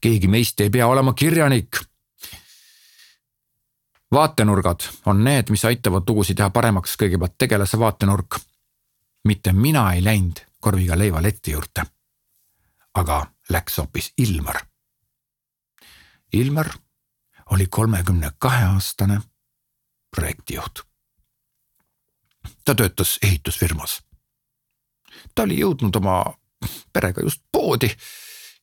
keegi 0.00 0.28
meist 0.28 0.60
ei 0.60 0.70
pea 0.70 0.86
olema 0.86 1.12
kirjanik. 1.12 1.76
vaatenurgad 4.12 4.80
on 5.06 5.24
need, 5.24 5.50
mis 5.50 5.64
aitavad 5.64 6.02
lugusid 6.08 6.36
teha 6.36 6.50
paremaks, 6.50 6.96
kõigepealt 6.96 7.34
tegelase 7.38 7.78
vaatenurk. 7.78 8.40
mitte 9.24 9.52
mina 9.52 9.92
ei 9.92 10.04
läinud 10.04 10.40
korviga 10.60 10.98
leivaletti 10.98 11.50
juurde, 11.50 11.84
aga 12.94 13.26
läks 13.50 13.78
hoopis 13.78 14.12
Ilmar 14.18 14.72
Ilmar 16.32 16.68
oli 17.50 17.66
kolmekümne 17.66 18.32
kahe 18.38 18.64
aastane 18.64 19.20
projektijuht. 20.16 20.91
Ta 22.64 22.74
töötas 22.74 23.18
ehitusfirmas. 23.22 24.02
ta 25.34 25.42
oli 25.42 25.60
jõudnud 25.60 25.96
oma 25.96 26.24
perega 26.92 27.22
just 27.22 27.42
poodi 27.52 27.90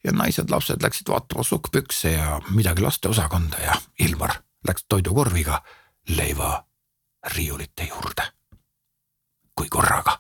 ja 0.04 0.12
naised-lapsed 0.12 0.84
läksid 0.84 1.10
vaatama 1.10 1.44
sukkpükse 1.44 2.12
ja 2.12 2.42
midagi 2.50 2.82
lasteosakonda 2.82 3.58
ja 3.58 3.76
Ilmar 4.00 4.34
läks 4.68 4.86
toidukorviga 4.90 5.64
leiva 6.08 6.66
riiulite 7.36 7.84
juurde. 7.84 8.24
kui 9.56 9.70
korraga 9.70 10.20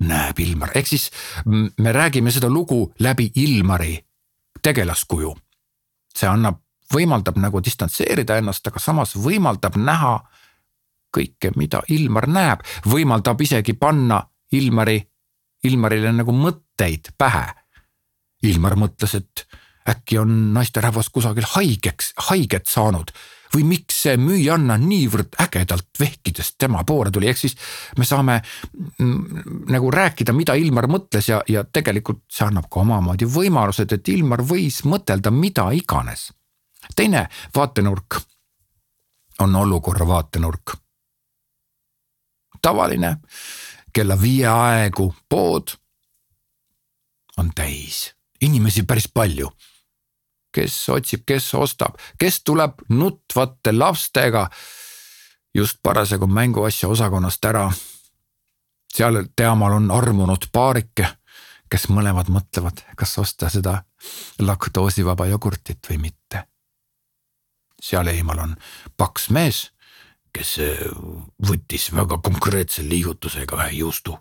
näeb 0.00 0.38
Ilmar, 0.38 0.70
ehk 0.74 0.86
siis 0.86 1.10
me 1.80 1.92
räägime 1.92 2.30
seda 2.30 2.50
lugu 2.50 2.92
läbi 2.98 3.30
Ilmari 3.34 4.06
tegelaskuju. 4.62 5.36
see 6.16 6.28
annab 6.28 6.60
võimaldab 6.94 7.36
nagu 7.36 7.60
distantseerida 7.64 8.36
ennast, 8.36 8.66
aga 8.66 8.80
samas 8.80 9.16
võimaldab 9.16 9.76
näha 9.76 10.20
kõike, 11.16 11.52
mida 11.56 11.82
Ilmar 11.94 12.28
näeb, 12.30 12.64
võimaldab 12.88 13.40
isegi 13.42 13.76
panna 13.78 14.20
Ilmari, 14.56 14.98
Ilmarile 15.66 16.12
nagu 16.14 16.34
mõtteid 16.36 17.14
pähe. 17.18 17.46
Ilmar 18.46 18.76
mõtles, 18.78 19.16
et 19.18 19.46
äkki 19.88 20.18
on 20.20 20.36
naisterahvas 20.54 21.08
kusagil 21.14 21.46
haigeks, 21.54 22.12
haiget 22.28 22.68
saanud 22.70 23.10
või 23.54 23.62
miks 23.64 24.00
see 24.02 24.16
müüjanna 24.18 24.74
niivõrd 24.82 25.36
ägedalt 25.40 26.00
vehkides 26.00 26.50
tema 26.58 26.82
poole 26.84 27.12
tuli, 27.14 27.28
ehk 27.30 27.38
siis 27.38 27.54
me 27.96 28.04
saame 28.04 28.40
nagu 29.72 29.92
rääkida, 29.94 30.34
mida 30.36 30.56
Ilmar 30.58 30.90
mõtles 30.90 31.30
ja, 31.30 31.38
ja 31.48 31.62
tegelikult 31.64 32.24
see 32.28 32.44
annab 32.48 32.66
ka 32.68 32.82
omamoodi 32.82 33.28
võimalused, 33.30 33.94
et 33.94 34.10
Ilmar 34.12 34.42
võis 34.44 34.82
mõtelda 34.84 35.30
mida 35.32 35.70
iganes 35.72 36.28
teine 36.94 37.28
vaatenurk 37.54 38.18
on 39.40 39.56
olukorra 39.56 40.06
vaatenurk. 40.06 40.76
Tavaline 42.62 43.16
kella 43.92 44.16
viie 44.20 44.48
aegu 44.48 45.14
pood 45.28 45.72
on 47.36 47.50
täis, 47.54 48.14
inimesi 48.40 48.82
päris 48.82 49.08
palju. 49.14 49.50
kes 50.56 50.88
otsib, 50.88 51.22
kes 51.26 51.54
ostab, 51.54 51.98
kes 52.18 52.40
tuleb 52.44 52.80
nutvate 52.88 53.72
lastega 53.72 54.48
just 55.54 55.76
parasjagu 55.82 56.26
mänguasja 56.26 56.88
osakonnast 56.88 57.44
ära. 57.44 57.70
seal 58.94 59.24
teamal 59.36 59.72
on 59.72 59.90
armunud 59.90 60.48
paarike, 60.52 61.08
kes 61.70 61.88
mõlemad 61.88 62.28
mõtlevad, 62.32 62.84
kas 62.96 63.18
osta 63.18 63.48
seda 63.48 63.82
laktoosivaba 64.38 65.26
jogurtit 65.26 65.90
või 65.90 65.98
mitte 65.98 66.46
seal 67.80 68.06
eemal 68.10 68.38
on 68.38 68.56
paks 68.96 69.30
mees, 69.30 69.70
kes 70.36 70.52
äh, 70.60 70.84
võttis 71.48 71.90
väga 71.94 72.20
konkreetse 72.24 72.84
liigutusega 72.84 73.58
ühe 73.62 73.72
juustu. 73.80 74.18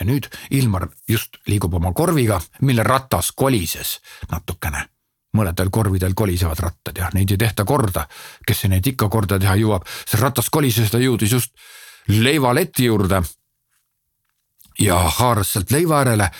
ja 0.00 0.06
nüüd 0.08 0.30
Ilmar 0.56 0.86
just 1.08 1.36
liigub 1.46 1.74
oma 1.76 1.92
korviga, 1.92 2.38
mille 2.60 2.82
ratas 2.82 3.32
kolises 3.32 3.98
natukene. 4.30 4.88
mõnedel 5.36 5.68
korvidel 5.70 6.14
kolisevad 6.14 6.58
rattad 6.58 6.96
ja 6.98 7.10
neid 7.14 7.30
ei 7.30 7.36
tehta 7.36 7.64
korda. 7.64 8.08
kes 8.46 8.64
neid 8.68 8.86
ikka 8.86 9.08
korda 9.08 9.38
teha 9.38 9.56
jõuab, 9.56 9.86
see 10.06 10.20
ratas 10.20 10.50
kolises, 10.50 10.90
ta 10.90 10.98
jõudis 10.98 11.32
just 11.32 11.52
leivaleti 12.08 12.84
juurde. 12.84 13.22
ja 14.78 14.96
haaras 14.98 15.52
sealt 15.52 15.70
leiva 15.70 15.98
äärele. 15.98 16.30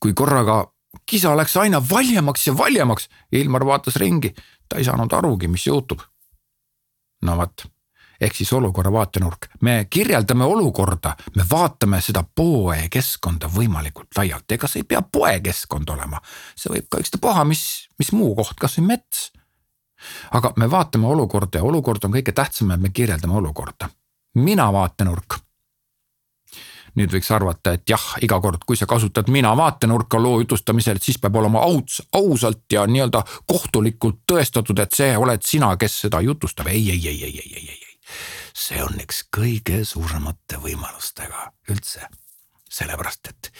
kui 0.00 0.14
korraga 0.14 0.64
kisa 1.06 1.36
läks 1.36 1.56
aina 1.56 1.80
valjemaks 1.90 2.46
ja 2.46 2.56
valjemaks. 2.56 3.08
Ilmar 3.32 3.66
vaatas 3.66 3.96
ringi, 3.96 4.34
ta 4.68 4.78
ei 4.78 4.84
saanud 4.84 5.12
arugi, 5.12 5.48
mis 5.48 5.66
juhtub. 5.66 6.00
no 7.22 7.36
vot, 7.36 7.64
ehk 8.20 8.34
siis 8.34 8.52
olukorra 8.52 8.92
vaatenurk, 8.92 9.48
me 9.60 9.86
kirjeldame 9.90 10.44
olukorda, 10.44 11.16
me 11.36 11.46
vaatame 11.50 12.00
seda 12.00 12.22
poekeskkonda 12.34 13.50
võimalikult 13.54 14.14
laialt, 14.16 14.52
ega 14.52 14.70
see 14.70 14.84
ei 14.84 14.88
pea 14.92 15.02
poekeskkond 15.02 15.90
olema, 15.90 16.20
see 16.54 16.72
võib 16.72 16.86
ka 16.90 17.02
ükstapuha, 17.02 17.44
mis, 17.48 17.64
mis 17.98 18.12
muu 18.12 18.34
koht, 18.38 18.58
kasvõi 18.60 18.86
mets. 18.92 19.32
aga 20.30 20.52
me 20.56 20.70
vaatame 20.70 21.06
olukorda 21.06 21.58
ja 21.58 21.64
olukord 21.64 22.04
on 22.04 22.14
kõige 22.14 22.32
tähtsam, 22.32 22.70
et 22.70 22.80
me 22.80 22.90
kirjeldame 22.94 23.34
olukorda. 23.34 23.88
mina 24.34 24.72
vaatenurk 24.72 25.47
nüüd 26.98 27.12
võiks 27.14 27.30
arvata, 27.34 27.74
et 27.76 27.88
jah, 27.90 28.04
iga 28.24 28.40
kord, 28.42 28.64
kui 28.66 28.78
sa 28.78 28.88
kasutad 28.90 29.30
mina 29.32 29.54
vaatenurka 29.56 30.20
loo 30.22 30.40
jutustamisel, 30.42 31.00
siis 31.02 31.20
peab 31.22 31.38
olema 31.40 31.62
aus, 31.66 32.00
ausalt 32.18 32.66
ja 32.72 32.84
nii-öelda 32.86 33.22
kohtulikult 33.46 34.24
tõestatud, 34.28 34.82
et 34.82 34.96
see 34.96 35.14
oled 35.16 35.44
sina, 35.44 35.74
kes 35.80 36.00
seda 36.06 36.22
jutustab. 36.24 36.70
ei, 36.72 36.90
ei, 36.90 37.08
ei, 37.08 37.22
ei, 37.24 37.40
ei, 37.44 37.54
ei, 37.62 37.68
ei. 37.76 38.12
see 38.54 38.82
on 38.82 38.98
üks 39.00 39.24
kõige 39.34 39.84
suuremate 39.84 40.60
võimalustega 40.62 41.52
üldse. 41.70 42.08
sellepärast, 42.68 43.28
et 43.32 43.52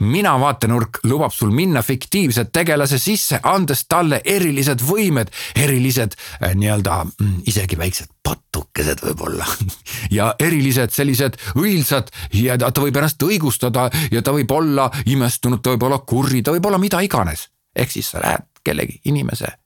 mina 0.00 0.34
vaatenurk 0.40 1.00
lubab 1.04 1.32
sul 1.32 1.50
minna 1.54 1.82
fiktiivse 1.82 2.44
tegelase 2.52 2.98
sisse, 2.98 3.40
andes 3.42 3.84
talle 3.88 4.20
erilised 4.24 4.82
võimed, 4.84 5.30
erilised 5.56 6.16
äh, 6.16 6.54
nii-öelda 6.56 6.98
mm, 7.04 7.36
isegi 7.50 7.78
väiksed 7.78 8.12
patukesed 8.22 9.04
võib-olla 9.04 9.46
ja 10.18 10.34
erilised 10.38 10.92
sellised 10.94 11.38
õilsad 11.56 12.12
ja 12.36 12.58
ta, 12.58 12.70
ta 12.72 12.84
võib 12.84 13.00
ennast 13.00 13.22
õigustada 13.22 13.88
ja 14.10 14.22
ta 14.22 14.34
võib 14.36 14.52
olla 14.56 14.90
imestunud, 15.06 15.62
ta 15.62 15.74
võib 15.74 15.88
olla 15.88 16.02
kuri, 16.04 16.42
ta 16.42 16.54
võib 16.56 16.70
olla 16.70 16.78
mida 16.78 17.00
iganes. 17.04 17.48
ehk 17.76 17.90
siis 17.90 18.10
sa 18.10 18.20
lähed 18.24 18.48
kellegi 18.64 19.00
inimese 19.04 19.56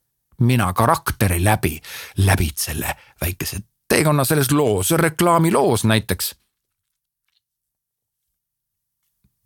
mina 0.41 0.73
karakteri 0.73 1.45
läbi, 1.45 1.81
läbid 2.17 2.59
selle 2.59 2.97
väikese 3.21 3.59
teekonna 3.88 4.25
selles 4.25 4.50
loos, 4.50 4.91
reklaamiloos 4.91 5.85
näiteks. 5.85 6.35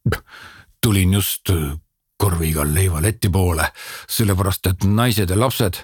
tulin 0.88 1.12
just 1.12 1.52
korviga 2.18 2.64
leivaletti 2.64 3.28
poole, 3.28 3.66
sellepärast 4.08 4.66
et 4.70 4.84
naised 4.88 5.30
ja 5.30 5.36
lapsed 5.38 5.82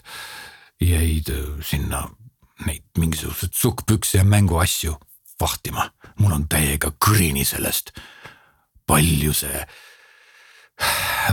jäid 0.81 1.29
sinna 1.63 2.07
neid 2.67 2.85
mingisuguseid 2.99 3.53
sukkpükse 3.55 4.19
ja 4.19 4.25
mänguasju 4.25 4.97
vahtima. 5.41 5.91
mul 6.19 6.33
on 6.33 6.49
täiega 6.49 6.93
kõrini 7.07 7.45
sellest. 7.45 7.93
palju 8.87 9.33
see 9.33 9.67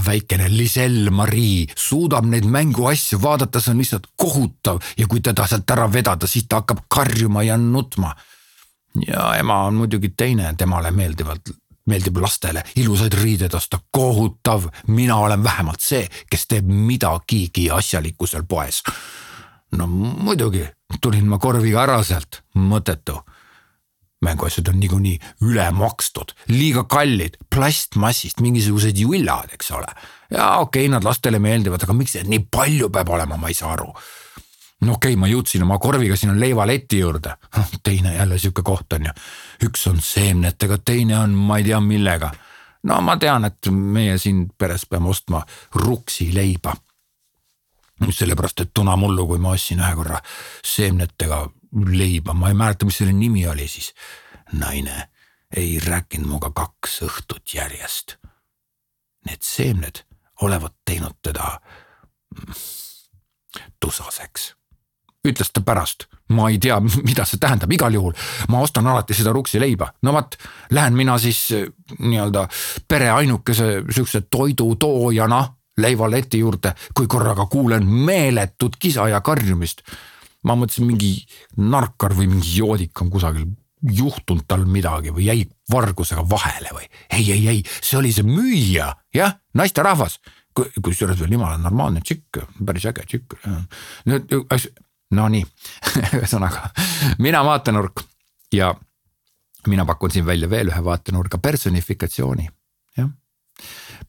väikene 0.06 0.50
Lisel 0.50 1.10
Marii 1.10 1.68
suudab 1.76 2.26
neid 2.26 2.46
mänguasju 2.46 3.22
vaadata, 3.22 3.60
see 3.60 3.72
on 3.72 3.82
lihtsalt 3.82 4.08
kohutav 4.16 4.82
ja 4.98 5.08
kui 5.08 5.22
teda 5.22 5.48
sealt 5.48 5.72
ära 5.72 5.88
vedada, 5.94 6.28
siis 6.28 6.46
ta 6.48 6.62
hakkab 6.62 6.86
karjuma 6.88 7.44
ja 7.44 7.58
nutma. 7.58 8.16
ja 9.08 9.36
ema 9.40 9.64
on 9.66 9.76
muidugi 9.76 10.14
teine, 10.18 10.54
temale 10.58 10.92
meeldivad, 10.92 11.54
meeldib 11.90 12.18
lastele 12.22 12.64
ilusaid 12.76 13.14
riideid 13.18 13.54
osta, 13.58 13.80
kohutav, 13.92 14.68
mina 14.88 15.18
olen 15.18 15.44
vähemalt 15.44 15.82
see, 15.82 16.06
kes 16.30 16.48
teeb 16.48 16.70
midagigi 16.70 17.70
asjalikku 17.72 18.28
seal 18.28 18.44
poes. 18.50 18.84
no 19.72 19.88
muidugi 19.88 20.66
tulin 21.02 21.28
ma 21.28 21.40
korviga 21.40 21.84
ära 21.84 22.02
sealt, 22.04 22.42
mõttetu 22.56 23.22
mänguasjad 24.22 24.70
on 24.70 24.80
niikuinii 24.80 25.18
üle 25.50 25.66
makstud, 25.74 26.36
liiga 26.52 26.84
kallid, 26.90 27.40
plastmassist 27.50 28.42
mingisugused 28.42 28.98
jullad, 28.98 29.50
eks 29.56 29.72
ole. 29.72 29.90
ja 30.30 30.58
okei 30.62 30.86
okay,, 30.86 30.92
nad 30.94 31.06
lastele 31.06 31.40
meeldivad, 31.42 31.84
aga 31.84 31.96
miks 31.98 32.16
neid 32.18 32.30
nii 32.30 32.46
palju 32.52 32.92
peab 32.94 33.10
olema, 33.10 33.38
ma 33.38 33.50
ei 33.50 33.58
saa 33.58 33.74
aru. 33.74 33.90
No 34.82 34.94
okei 34.94 35.14
okay,, 35.14 35.20
ma 35.20 35.30
jõudsin 35.30 35.64
oma 35.64 35.80
korviga 35.80 36.16
sinna 36.16 36.38
leivaleti 36.40 37.00
juurde, 37.00 37.36
teine 37.84 38.16
jälle 38.16 38.38
sihuke 38.40 38.64
koht 38.66 38.94
on 38.94 39.10
ju. 39.10 39.18
üks 39.68 39.88
on 39.90 40.02
seemnetega, 40.02 40.78
teine 40.86 41.20
on 41.20 41.36
ma 41.36 41.58
ei 41.58 41.68
tea 41.70 41.80
millega. 41.80 42.32
no 42.84 43.02
ma 43.02 43.18
tean, 43.18 43.46
et 43.46 43.72
meie 43.72 44.18
siin 44.18 44.48
peres 44.58 44.86
peame 44.86 45.10
ostma 45.10 45.46
ruksi 45.76 46.34
leiba 46.34 46.76
sellepärast, 48.10 48.60
et 48.60 48.72
tunamullu, 48.74 49.28
kui 49.28 49.38
ma 49.38 49.54
ostsin 49.54 49.82
ühe 49.82 49.96
korra 49.96 50.20
seemnetega 50.66 51.44
leiba, 51.92 52.34
ma 52.34 52.50
ei 52.50 52.58
mäleta, 52.58 52.86
mis 52.86 52.98
selle 52.98 53.14
nimi 53.14 53.48
oli 53.48 53.68
siis. 53.68 53.94
naine 54.52 55.10
ei 55.56 55.80
rääkinud 55.80 56.28
minuga 56.28 56.52
kaks 56.56 57.02
õhtut 57.08 57.54
järjest. 57.54 58.18
Need 59.26 59.44
seemned 59.44 60.04
olevat 60.42 60.74
teinud 60.86 61.20
teda 61.22 61.60
tusaseks. 63.80 64.56
Ütles 65.28 65.52
ta 65.54 65.62
pärast, 65.66 66.08
ma 66.34 66.50
ei 66.50 66.60
tea, 66.62 66.80
mida 67.10 67.26
see 67.28 67.42
tähendab, 67.42 67.72
igal 67.72 67.94
juhul 67.94 68.14
ma 68.50 68.62
ostan 68.66 68.88
alati 68.88 69.18
seda 69.18 69.34
ruksi 69.36 69.62
leiba, 69.62 69.92
no 70.04 70.16
vot, 70.16 70.38
lähen 70.72 70.98
mina 70.98 71.18
siis 71.22 71.44
eh, 71.58 71.68
nii-öelda 72.00 72.48
pere 72.88 73.12
ainukese 73.16 73.82
sihukese 73.90 74.26
toidutoojana 74.30 75.42
leivaleti 75.82 76.42
juurde, 76.42 76.74
kui 76.94 77.08
korraga 77.08 77.46
kuulen 77.50 77.86
meeletut 77.88 78.76
kisa 78.80 79.08
ja 79.10 79.22
karjumist 79.22 79.86
ma 80.48 80.56
mõtlesin, 80.58 80.88
mingi 80.90 81.16
narkar 81.62 82.16
või 82.18 82.30
mingi 82.32 82.58
joodik 82.58 83.02
on 83.04 83.12
kusagil 83.14 83.48
juhtunud 83.82 84.46
tal 84.50 84.66
midagi 84.70 85.14
või 85.14 85.26
jäi 85.26 85.46
vargusega 85.72 86.24
vahele 86.30 86.74
või 86.76 86.86
ei, 87.10 87.26
ei, 87.34 87.48
ei, 87.48 87.64
see 87.82 87.98
oli 87.98 88.12
see 88.14 88.26
müüja, 88.28 88.92
jah, 89.14 89.40
naisterahvas. 89.58 90.20
kusjuures 90.54 91.20
veel 91.20 91.32
jumala 91.32 91.58
normaalne 91.58 92.02
tšikk, 92.02 92.42
päris 92.66 92.86
äge 92.86 93.06
tšikk. 93.08 93.38
nüüd, 94.06 94.34
no 95.12 95.28
nii. 95.30 95.44
Ühesõnaga 96.18 96.70
mina 97.20 97.44
vaatenurk 97.46 98.04
ja 98.54 98.74
mina 99.68 99.86
pakun 99.86 100.12
siin 100.12 100.26
välja 100.26 100.50
veel 100.50 100.72
ühe 100.72 100.84
vaatenurga. 100.84 101.38
Personifikatsiooni, 101.38 102.50
jah. 102.98 103.10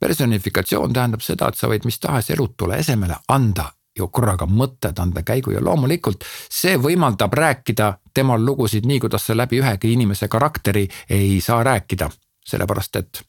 personifikatsioon 0.01 0.93
tähendab 0.93 1.21
seda, 1.21 1.49
et 1.49 1.61
sa 1.61 1.71
võid 1.71 1.87
mis 1.89 2.01
tahes 2.01 2.31
elutule 2.31 2.79
esemele 2.79 3.19
anda 3.29 3.71
ju 3.99 4.09
korraga 4.09 4.47
mõtted 4.49 4.99
anda 4.99 5.23
käigu. 5.23 5.53
Ja 5.53 5.61
loomulikult 5.65 6.25
see 6.51 6.79
võimaldab 6.81 7.35
rääkida 7.35 7.93
temal 8.15 8.45
lugusid 8.45 8.87
nii, 8.89 9.01
kuidas 9.05 9.27
sa 9.27 9.37
läbi 9.37 9.61
ühegi 9.61 9.93
inimese 9.93 10.29
karakteri 10.29 10.87
ei 11.11 11.41
saa 11.41 11.63
rääkida, 11.65 12.09
sellepärast 12.47 12.97
et 12.97 13.23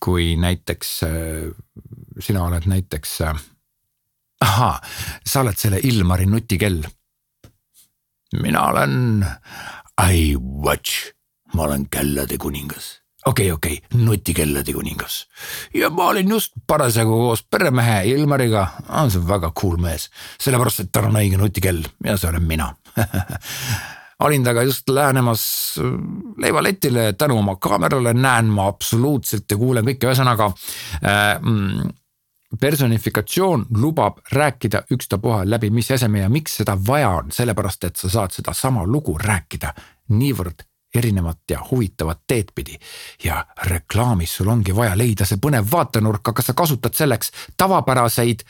kui 0.00 0.36
näiteks 0.36 0.90
äh, 1.04 1.50
sina 2.20 2.44
oled 2.44 2.66
näiteks, 2.66 3.20
äh, 3.20 3.42
ahaa, 4.40 4.80
sa 5.26 5.44
oled 5.44 5.58
selle 5.58 5.80
Ilmari 5.82 6.26
nutikell. 6.26 6.82
mina 8.42 8.66
olen 8.70 9.26
I 10.10 10.36
watch, 10.36 11.12
ma 11.54 11.62
olen 11.62 11.88
kellade 11.90 12.38
kuningas 12.38 13.00
okei 13.26 13.52
okay,, 13.52 13.76
okei 13.76 13.82
okay., 13.84 14.04
nutikellade 14.06 14.72
kuningas. 14.72 15.26
ja 15.74 15.90
ma 15.90 16.08
olin 16.08 16.28
just 16.28 16.52
parasjagu 16.66 17.10
koos 17.10 17.42
peremehe 17.42 18.04
Ilmariga, 18.14 18.66
on 18.88 19.10
see 19.10 19.28
väga 19.28 19.52
cool 19.60 19.76
mees, 19.76 20.10
sellepärast 20.40 20.86
et 20.86 20.92
tal 20.92 21.10
on 21.10 21.18
õige 21.20 21.40
nutikell 21.40 21.82
ja 22.04 22.16
see 22.16 22.30
olen 22.30 22.46
mina 22.46 22.70
olin 24.20 24.44
temaga 24.44 24.62
just 24.62 24.88
lähenemas 24.88 25.42
äh, 25.78 25.84
leivaletile, 26.38 27.12
tänu 27.12 27.38
oma 27.38 27.56
kaamerale 27.56 28.14
näen 28.14 28.50
ma 28.52 28.68
absoluutselt 28.68 29.50
ja 29.50 29.56
kuulen 29.56 29.86
kõike, 29.86 30.08
ühesõnaga 30.08 30.50
äh, 31.04 31.40
mm, 31.40 31.92
personifikatsioon 32.60 33.66
lubab 33.76 34.18
rääkida 34.32 34.82
ükstapuha 34.90 35.50
läbi 35.50 35.70
mis 35.70 35.90
eseme 35.90 36.18
ja 36.18 36.28
miks 36.28 36.56
seda 36.56 36.78
vaja 36.86 37.10
on, 37.10 37.30
sellepärast 37.32 37.84
et 37.84 37.96
sa 37.96 38.08
saad 38.08 38.34
sedasama 38.34 38.86
lugu 38.86 39.18
rääkida 39.18 39.74
niivõrd 40.08 40.66
erinevat 40.94 41.38
ja 41.50 41.60
huvitavat 41.70 42.20
teed 42.26 42.50
pidi. 42.54 42.78
ja 43.24 43.46
reklaamis 43.62 44.36
sul 44.36 44.48
ongi 44.48 44.76
vaja 44.76 44.98
leida 44.98 45.24
see 45.24 45.38
põnev 45.38 45.70
vaatenurk, 45.72 46.28
aga 46.28 46.42
sa 46.42 46.54
kasutad 46.54 46.94
selleks 46.94 47.30
tavapäraseid 47.56 48.42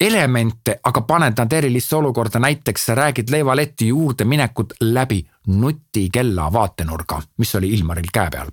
elemente, 0.00 0.80
aga 0.84 1.00
paned 1.00 1.38
nad 1.38 1.52
erilisse 1.52 1.96
olukorda, 1.96 2.38
näiteks 2.38 2.86
sa 2.86 2.94
räägid 2.94 3.30
leivaletti 3.30 3.88
juurde 3.88 4.24
minekut 4.24 4.72
läbi 4.80 5.26
nutikella 5.46 6.52
vaatenurga, 6.52 7.22
mis 7.38 7.54
oli 7.54 7.72
Ilmaril 7.74 8.10
käe 8.12 8.30
peal. 8.30 8.50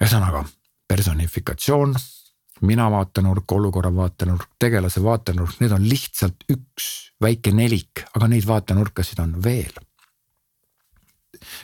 ühesõnaga 0.00 0.44
personifikatsioon, 0.88 1.94
mina 2.66 2.90
vaatenurk, 2.90 3.52
olukorra 3.52 3.92
vaatenurk, 3.94 4.48
tegelase 4.58 5.02
vaatenurk, 5.04 5.60
need 5.60 5.72
on 5.72 5.86
lihtsalt 5.88 6.44
üks 6.52 6.88
väike 7.22 7.52
nelik, 7.56 8.04
aga 8.16 8.28
neid 8.28 8.46
vaatenurkasid 8.48 9.22
on 9.22 9.38
veel. 9.44 9.72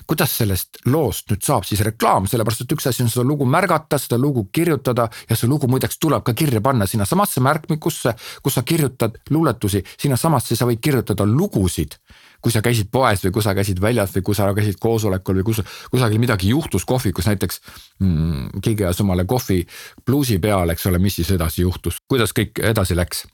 kuidas 0.06 0.32
sellest 0.38 0.78
loost 0.88 1.28
nüüd 1.28 1.42
saab 1.44 1.64
siis 1.68 1.82
reklaam, 1.84 2.24
sellepärast 2.30 2.62
et 2.64 2.70
üks 2.72 2.86
asi 2.88 3.02
on 3.04 3.10
seda 3.12 3.26
lugu 3.28 3.44
märgata, 3.44 3.98
seda 4.00 4.16
lugu 4.16 4.46
kirjutada 4.52 5.08
ja 5.28 5.36
see 5.36 5.48
lugu 5.50 5.68
muideks 5.68 5.98
tuleb 6.00 6.24
ka 6.24 6.32
kirja 6.32 6.62
panna 6.64 6.86
sinnasamasse 6.86 7.42
märkmikusse, 7.44 8.14
kus 8.42 8.56
sa 8.56 8.62
kirjutad 8.62 9.18
luuletusi, 9.30 9.82
sinnasamasse 10.00 10.56
sa 10.56 10.68
võid 10.70 10.80
kirjutada 10.80 11.26
lugusid 11.28 11.98
kui 12.42 12.52
sa 12.52 12.62
käisid 12.62 12.90
poes 12.92 13.24
või 13.24 13.32
kui 13.36 13.42
sa 13.42 13.54
käisid 13.56 13.80
väljas 13.80 14.14
või 14.16 14.22
kui 14.28 14.38
sa 14.38 14.48
käisid 14.54 14.78
koosolekul 14.80 15.40
või 15.40 15.48
kus 15.50 15.62
kusagil 15.90 16.22
midagi 16.22 16.52
juhtus 16.52 16.84
kohvikus 16.84 17.26
näiteks 17.30 17.60
mm,. 18.00 18.62
keegi 18.62 18.84
ajas 18.84 19.00
omale 19.04 19.24
kohvi 19.24 19.64
pluusi 20.04 20.38
peale, 20.38 20.72
eks 20.72 20.86
ole, 20.86 20.98
mis 20.98 21.16
siis 21.20 21.30
edasi 21.36 21.62
juhtus, 21.62 22.00
kuidas 22.08 22.34
kõik 22.36 22.62
edasi 22.62 22.96
läks. 22.96 23.26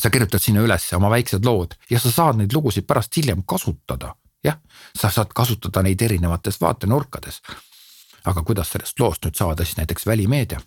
sa 0.00 0.10
kirjutad 0.10 0.42
sinna 0.42 0.60
ülesse 0.60 0.96
oma 0.96 1.10
väiksed 1.10 1.44
lood 1.44 1.74
ja 1.90 2.00
sa 2.00 2.10
saad 2.10 2.36
neid 2.36 2.52
lugusid 2.52 2.86
pärast 2.86 3.16
hiljem 3.16 3.42
kasutada 3.46 4.14
jah, 4.44 4.60
sa 4.98 5.10
saad 5.10 5.32
kasutada 5.34 5.82
neid 5.82 6.02
erinevates 6.02 6.60
vaatenurkades. 6.60 7.42
aga 8.24 8.42
kuidas 8.42 8.70
sellest 8.72 9.00
loost 9.00 9.24
nüüd 9.24 9.36
saada 9.36 9.64
siis 9.64 9.76
näiteks 9.76 10.06
välimeedia? 10.06 10.60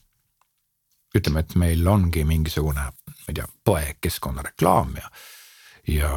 ütleme, 1.17 1.39
et 1.39 1.55
meil 1.55 1.87
ongi 1.87 2.23
mingisugune, 2.23 2.81
ma 2.81 3.31
ei 3.31 3.33
tea, 3.33 3.47
poekeskkonnareklaam 3.65 4.95
ja, 4.99 5.11
ja 5.87 6.09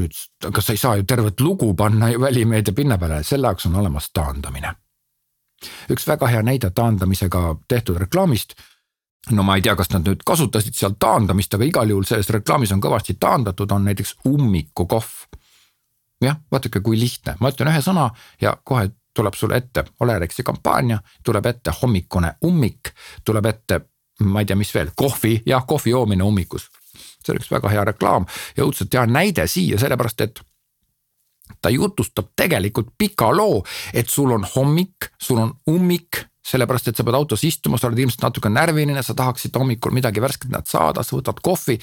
nüüd, 0.00 0.16
aga 0.48 0.62
sa 0.64 0.72
ei 0.72 0.80
saa 0.80 0.96
ju 0.96 1.06
tervet 1.08 1.40
lugu 1.40 1.74
panna 1.74 2.10
ju 2.12 2.20
välimeedia 2.20 2.74
pinna 2.74 2.98
peale, 2.98 3.22
selle 3.22 3.50
jaoks 3.50 3.66
on 3.66 3.76
olemas 3.76 4.10
taandamine. 4.12 4.74
üks 5.90 6.06
väga 6.08 6.26
hea 6.26 6.42
näide 6.42 6.70
taandamisega 6.70 7.56
tehtud 7.68 7.96
reklaamist 7.96 8.54
no 9.30 9.42
ma 9.42 9.56
ei 9.56 9.62
tea, 9.62 9.76
kas 9.76 9.92
nad 9.92 10.06
nüüd 10.06 10.24
kasutasid 10.26 10.74
seal 10.74 10.96
taandamist, 10.98 11.54
aga 11.54 11.64
igal 11.64 11.90
juhul 11.90 12.04
selles 12.08 12.30
reklaamis 12.34 12.72
on 12.72 12.80
kõvasti 12.82 13.14
taandatud, 13.20 13.70
on 13.70 13.84
näiteks 13.84 14.16
ummikukohv 14.26 15.38
jah, 16.22 16.40
vaadake, 16.52 16.80
kui 16.80 16.98
lihtne, 16.98 17.36
ma 17.40 17.52
ütlen 17.52 17.70
ühe 17.72 17.82
sõna 17.84 18.08
ja 18.40 18.56
kohe 18.64 18.90
tuleb 19.14 19.36
sulle 19.36 19.58
ette 19.60 19.84
Olerexi 20.00 20.42
kampaania, 20.42 20.98
tuleb 21.24 21.46
ette 21.46 21.74
hommikune 21.82 22.34
ummik, 22.48 22.92
tuleb 23.24 23.46
ette, 23.50 23.80
ma 24.24 24.40
ei 24.40 24.48
tea, 24.48 24.56
mis 24.56 24.72
veel, 24.74 24.92
kohvi, 24.96 25.42
jah, 25.46 25.66
kohvi 25.68 25.92
joomine 25.92 26.24
ummikus. 26.24 26.70
See 27.26 27.34
on 27.34 27.42
üks 27.42 27.52
väga 27.52 27.72
hea 27.72 27.84
reklaam. 27.92 28.26
Ja 28.56 28.66
õudselt 28.66 28.94
hea 28.94 29.06
näide 29.06 29.46
siia, 29.50 29.78
sellepärast 29.80 30.26
et 30.26 30.42
ta 31.62 31.70
jutustab 31.70 32.32
tegelikult 32.36 32.94
pika 32.98 33.30
loo, 33.34 33.62
et 33.92 34.08
sul 34.10 34.32
on 34.34 34.46
hommik, 34.54 35.12
sul 35.20 35.42
on 35.42 35.52
ummik 35.70 36.26
sellepärast 36.42 36.90
et 36.90 36.98
sa 36.98 37.04
pead 37.06 37.16
autos 37.16 37.44
istuma, 37.46 37.78
sa 37.78 37.88
oled 37.88 38.00
ilmselt 38.02 38.24
natuke 38.26 38.50
närviline, 38.50 39.02
sa 39.02 39.14
tahaksid 39.14 39.54
hommikul 39.56 39.94
midagi 39.94 40.22
värsket 40.22 40.66
saada, 40.66 41.04
sa 41.06 41.16
võtad 41.16 41.38
kohvi 41.42 41.78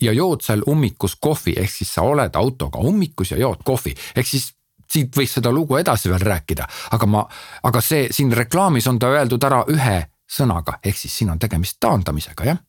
ja 0.00 0.14
jood 0.14 0.44
seal 0.46 0.62
ummikus 0.70 1.16
kohvi, 1.20 1.56
ehk 1.58 1.72
siis 1.72 1.90
sa 1.96 2.06
oled 2.06 2.38
autoga 2.38 2.82
ummikus 2.86 3.34
ja 3.34 3.40
jood 3.40 3.64
kohvi, 3.66 3.96
ehk 4.14 4.30
siis 4.30 4.52
siit 4.90 5.16
võiks 5.16 5.34
seda 5.38 5.50
lugu 5.50 5.76
edasi 5.80 6.10
veel 6.12 6.22
rääkida, 6.22 6.68
aga 6.94 7.08
ma, 7.10 7.24
aga 7.66 7.82
see 7.82 8.06
siin 8.14 8.30
reklaamis 8.32 8.86
on 8.86 9.00
ta 9.02 9.10
öeldud 9.10 9.42
ära 9.48 9.64
ühe 9.74 9.98
sõnaga, 10.30 10.78
ehk 10.84 10.98
siis 11.02 11.18
siin 11.18 11.34
on 11.34 11.42
tegemist 11.42 11.80
taandamisega, 11.82 12.46
jah. 12.46 12.62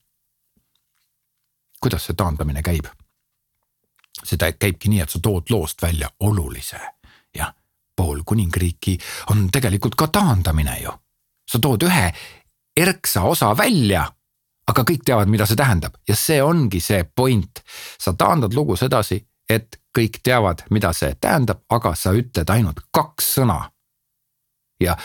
Kuidas 1.81 2.05
see 2.05 2.15
taandamine 2.15 2.61
käib? 2.61 2.85
see 4.23 4.37
käibki 4.37 4.89
nii, 4.89 5.01
et 5.01 5.09
sa 5.09 5.19
tood 5.21 5.49
loost 5.53 5.81
välja 5.81 6.09
olulise, 6.19 6.79
jah 7.35 7.53
pool 7.97 8.21
kuningriiki 8.25 8.97
on 9.31 9.49
tegelikult 9.51 9.95
ka 9.95 10.07
taandamine 10.07 10.79
ju. 10.83 10.91
sa 11.51 11.59
tood 11.59 11.83
ühe 11.87 12.11
erksa 12.77 13.23
osa 13.23 13.53
välja, 13.57 14.03
aga 14.67 14.83
kõik 14.83 15.05
teavad, 15.05 15.29
mida 15.31 15.45
see 15.45 15.57
tähendab 15.57 15.97
ja 16.07 16.15
see 16.15 16.43
ongi 16.43 16.79
see 16.83 17.03
point. 17.03 17.63
sa 17.99 18.13
taandad 18.13 18.53
lugu 18.53 18.75
sedasi, 18.75 19.21
et 19.49 19.79
kõik 19.97 20.19
teavad, 20.23 20.63
mida 20.69 20.93
see 20.93 21.15
tähendab, 21.15 21.63
aga 21.69 21.95
sa 21.95 22.13
ütled 22.13 22.49
ainult 22.49 22.85
kaks 22.91 23.33
sõna. 23.39 23.71
ja 24.79 24.97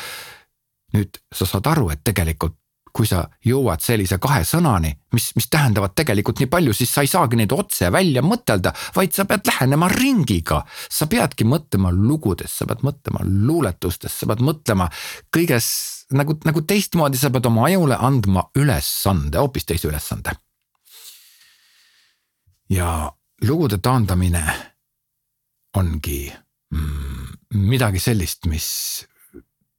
nüüd 0.92 1.16
sa 1.34 1.46
saad 1.46 1.66
aru, 1.66 1.90
et 1.90 2.04
tegelikult 2.04 2.58
kui 2.92 3.08
sa 3.08 3.22
jõuad 3.44 3.80
sellise 3.80 4.18
kahe 4.20 4.42
sõnani, 4.44 4.90
mis, 5.16 5.30
mis 5.36 5.48
tähendavad 5.52 5.94
tegelikult 5.96 6.42
nii 6.42 6.50
palju, 6.52 6.74
siis 6.76 6.92
sa 6.92 7.04
ei 7.04 7.10
saagi 7.10 7.38
neid 7.40 7.52
otse 7.56 7.88
välja 7.92 8.20
mõtelda, 8.24 8.74
vaid 8.96 9.14
sa 9.16 9.24
pead 9.28 9.48
lähenema 9.48 9.88
ringiga. 9.92 10.62
sa 10.90 11.06
peadki 11.06 11.44
mõtlema 11.48 11.92
lugudest, 11.92 12.58
sa 12.58 12.66
pead 12.68 12.84
mõtlema 12.84 13.24
luuletustest, 13.24 14.18
sa 14.18 14.28
pead 14.28 14.44
mõtlema 14.44 14.90
kõiges 15.32 15.68
nagu, 16.12 16.36
nagu 16.44 16.62
teistmoodi, 16.68 17.18
sa 17.18 17.30
pead 17.32 17.48
oma 17.48 17.66
ajule 17.70 17.96
andma 17.96 18.44
ülesande, 18.58 19.38
hoopis 19.40 19.64
teise 19.64 19.88
ülesande. 19.88 20.36
ja 22.72 23.12
lugude 23.44 23.78
taandamine 23.78 24.42
ongi 25.76 26.32
mm, 26.72 27.26
midagi 27.68 28.00
sellist, 28.00 28.46
mis 28.46 28.68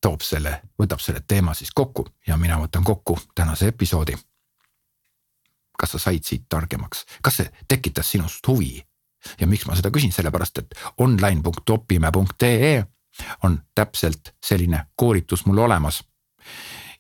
toob 0.04 0.22
selle, 0.22 0.60
võtab 0.80 1.02
selle 1.02 1.24
teema 1.28 1.56
siis 1.56 1.72
kokku 1.76 2.06
ja 2.28 2.38
mina 2.38 2.60
võtan 2.60 2.84
kokku 2.84 3.18
tänase 3.36 3.72
episoodi. 3.72 4.18
kas 5.80 5.92
sa 5.92 6.00
said 6.00 6.24
siit 6.24 6.46
targemaks, 6.50 7.06
kas 7.22 7.38
see 7.42 7.52
tekitas 7.68 8.12
sinust 8.12 8.48
huvi? 8.48 8.84
ja 9.40 9.48
miks 9.48 9.66
ma 9.66 9.76
seda 9.76 9.92
küsin, 9.92 10.12
sellepärast 10.12 10.58
et 10.58 10.76
online.opime.ee 10.98 12.84
on 13.44 13.60
täpselt 13.76 14.36
selline 14.44 14.86
koolitus 14.96 15.46
mul 15.46 15.58
olemas. 15.58 16.04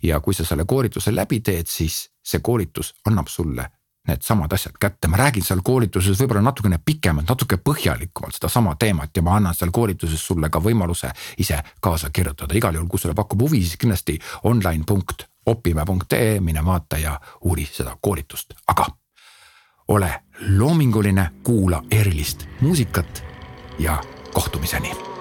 ja 0.04 0.20
kui 0.20 0.34
sa 0.34 0.46
selle 0.46 0.66
koolituse 0.66 1.16
läbi 1.16 1.39
teed, 1.39 1.68
siis 1.68 2.10
see 2.24 2.39
koolitus 2.39 2.96
annab 3.06 3.28
sulle 3.28 3.70
needsamad 4.08 4.54
asjad 4.54 4.76
kätte, 4.80 5.08
ma 5.08 5.18
räägin 5.18 5.44
seal 5.44 5.62
koolituses 5.63 6.20
võib-olla 6.20 6.42
natukene 6.44 6.80
pikemalt, 6.86 7.30
natuke 7.30 7.58
põhjalikumalt 7.58 8.36
sedasama 8.36 8.76
teemat 8.80 9.16
ja 9.16 9.24
ma 9.24 9.38
annan 9.38 9.56
seal 9.56 9.72
koolituses 9.72 10.26
sulle 10.28 10.50
ka 10.50 10.60
võimaluse 10.60 11.12
ise 11.38 11.62
kaasa 11.82 12.10
kirjutada, 12.10 12.56
igal 12.58 12.76
juhul, 12.76 12.89
kui 12.92 13.00
sulle 13.00 13.16
pakub 13.16 13.46
huvi, 13.46 13.62
siis 13.63 13.80
kindlasti 13.80 14.20
online.opime.ee, 14.44 16.39
mine 16.39 16.66
vaata 16.66 16.98
ja 16.98 17.16
uuri 17.42 17.66
seda 17.72 17.96
koolitust, 18.02 18.54
aga 18.68 18.88
ole 19.88 20.12
loominguline, 20.58 21.30
kuula 21.44 21.84
erilist 21.92 22.48
muusikat 22.62 23.24
ja 23.80 24.02
kohtumiseni 24.34 25.12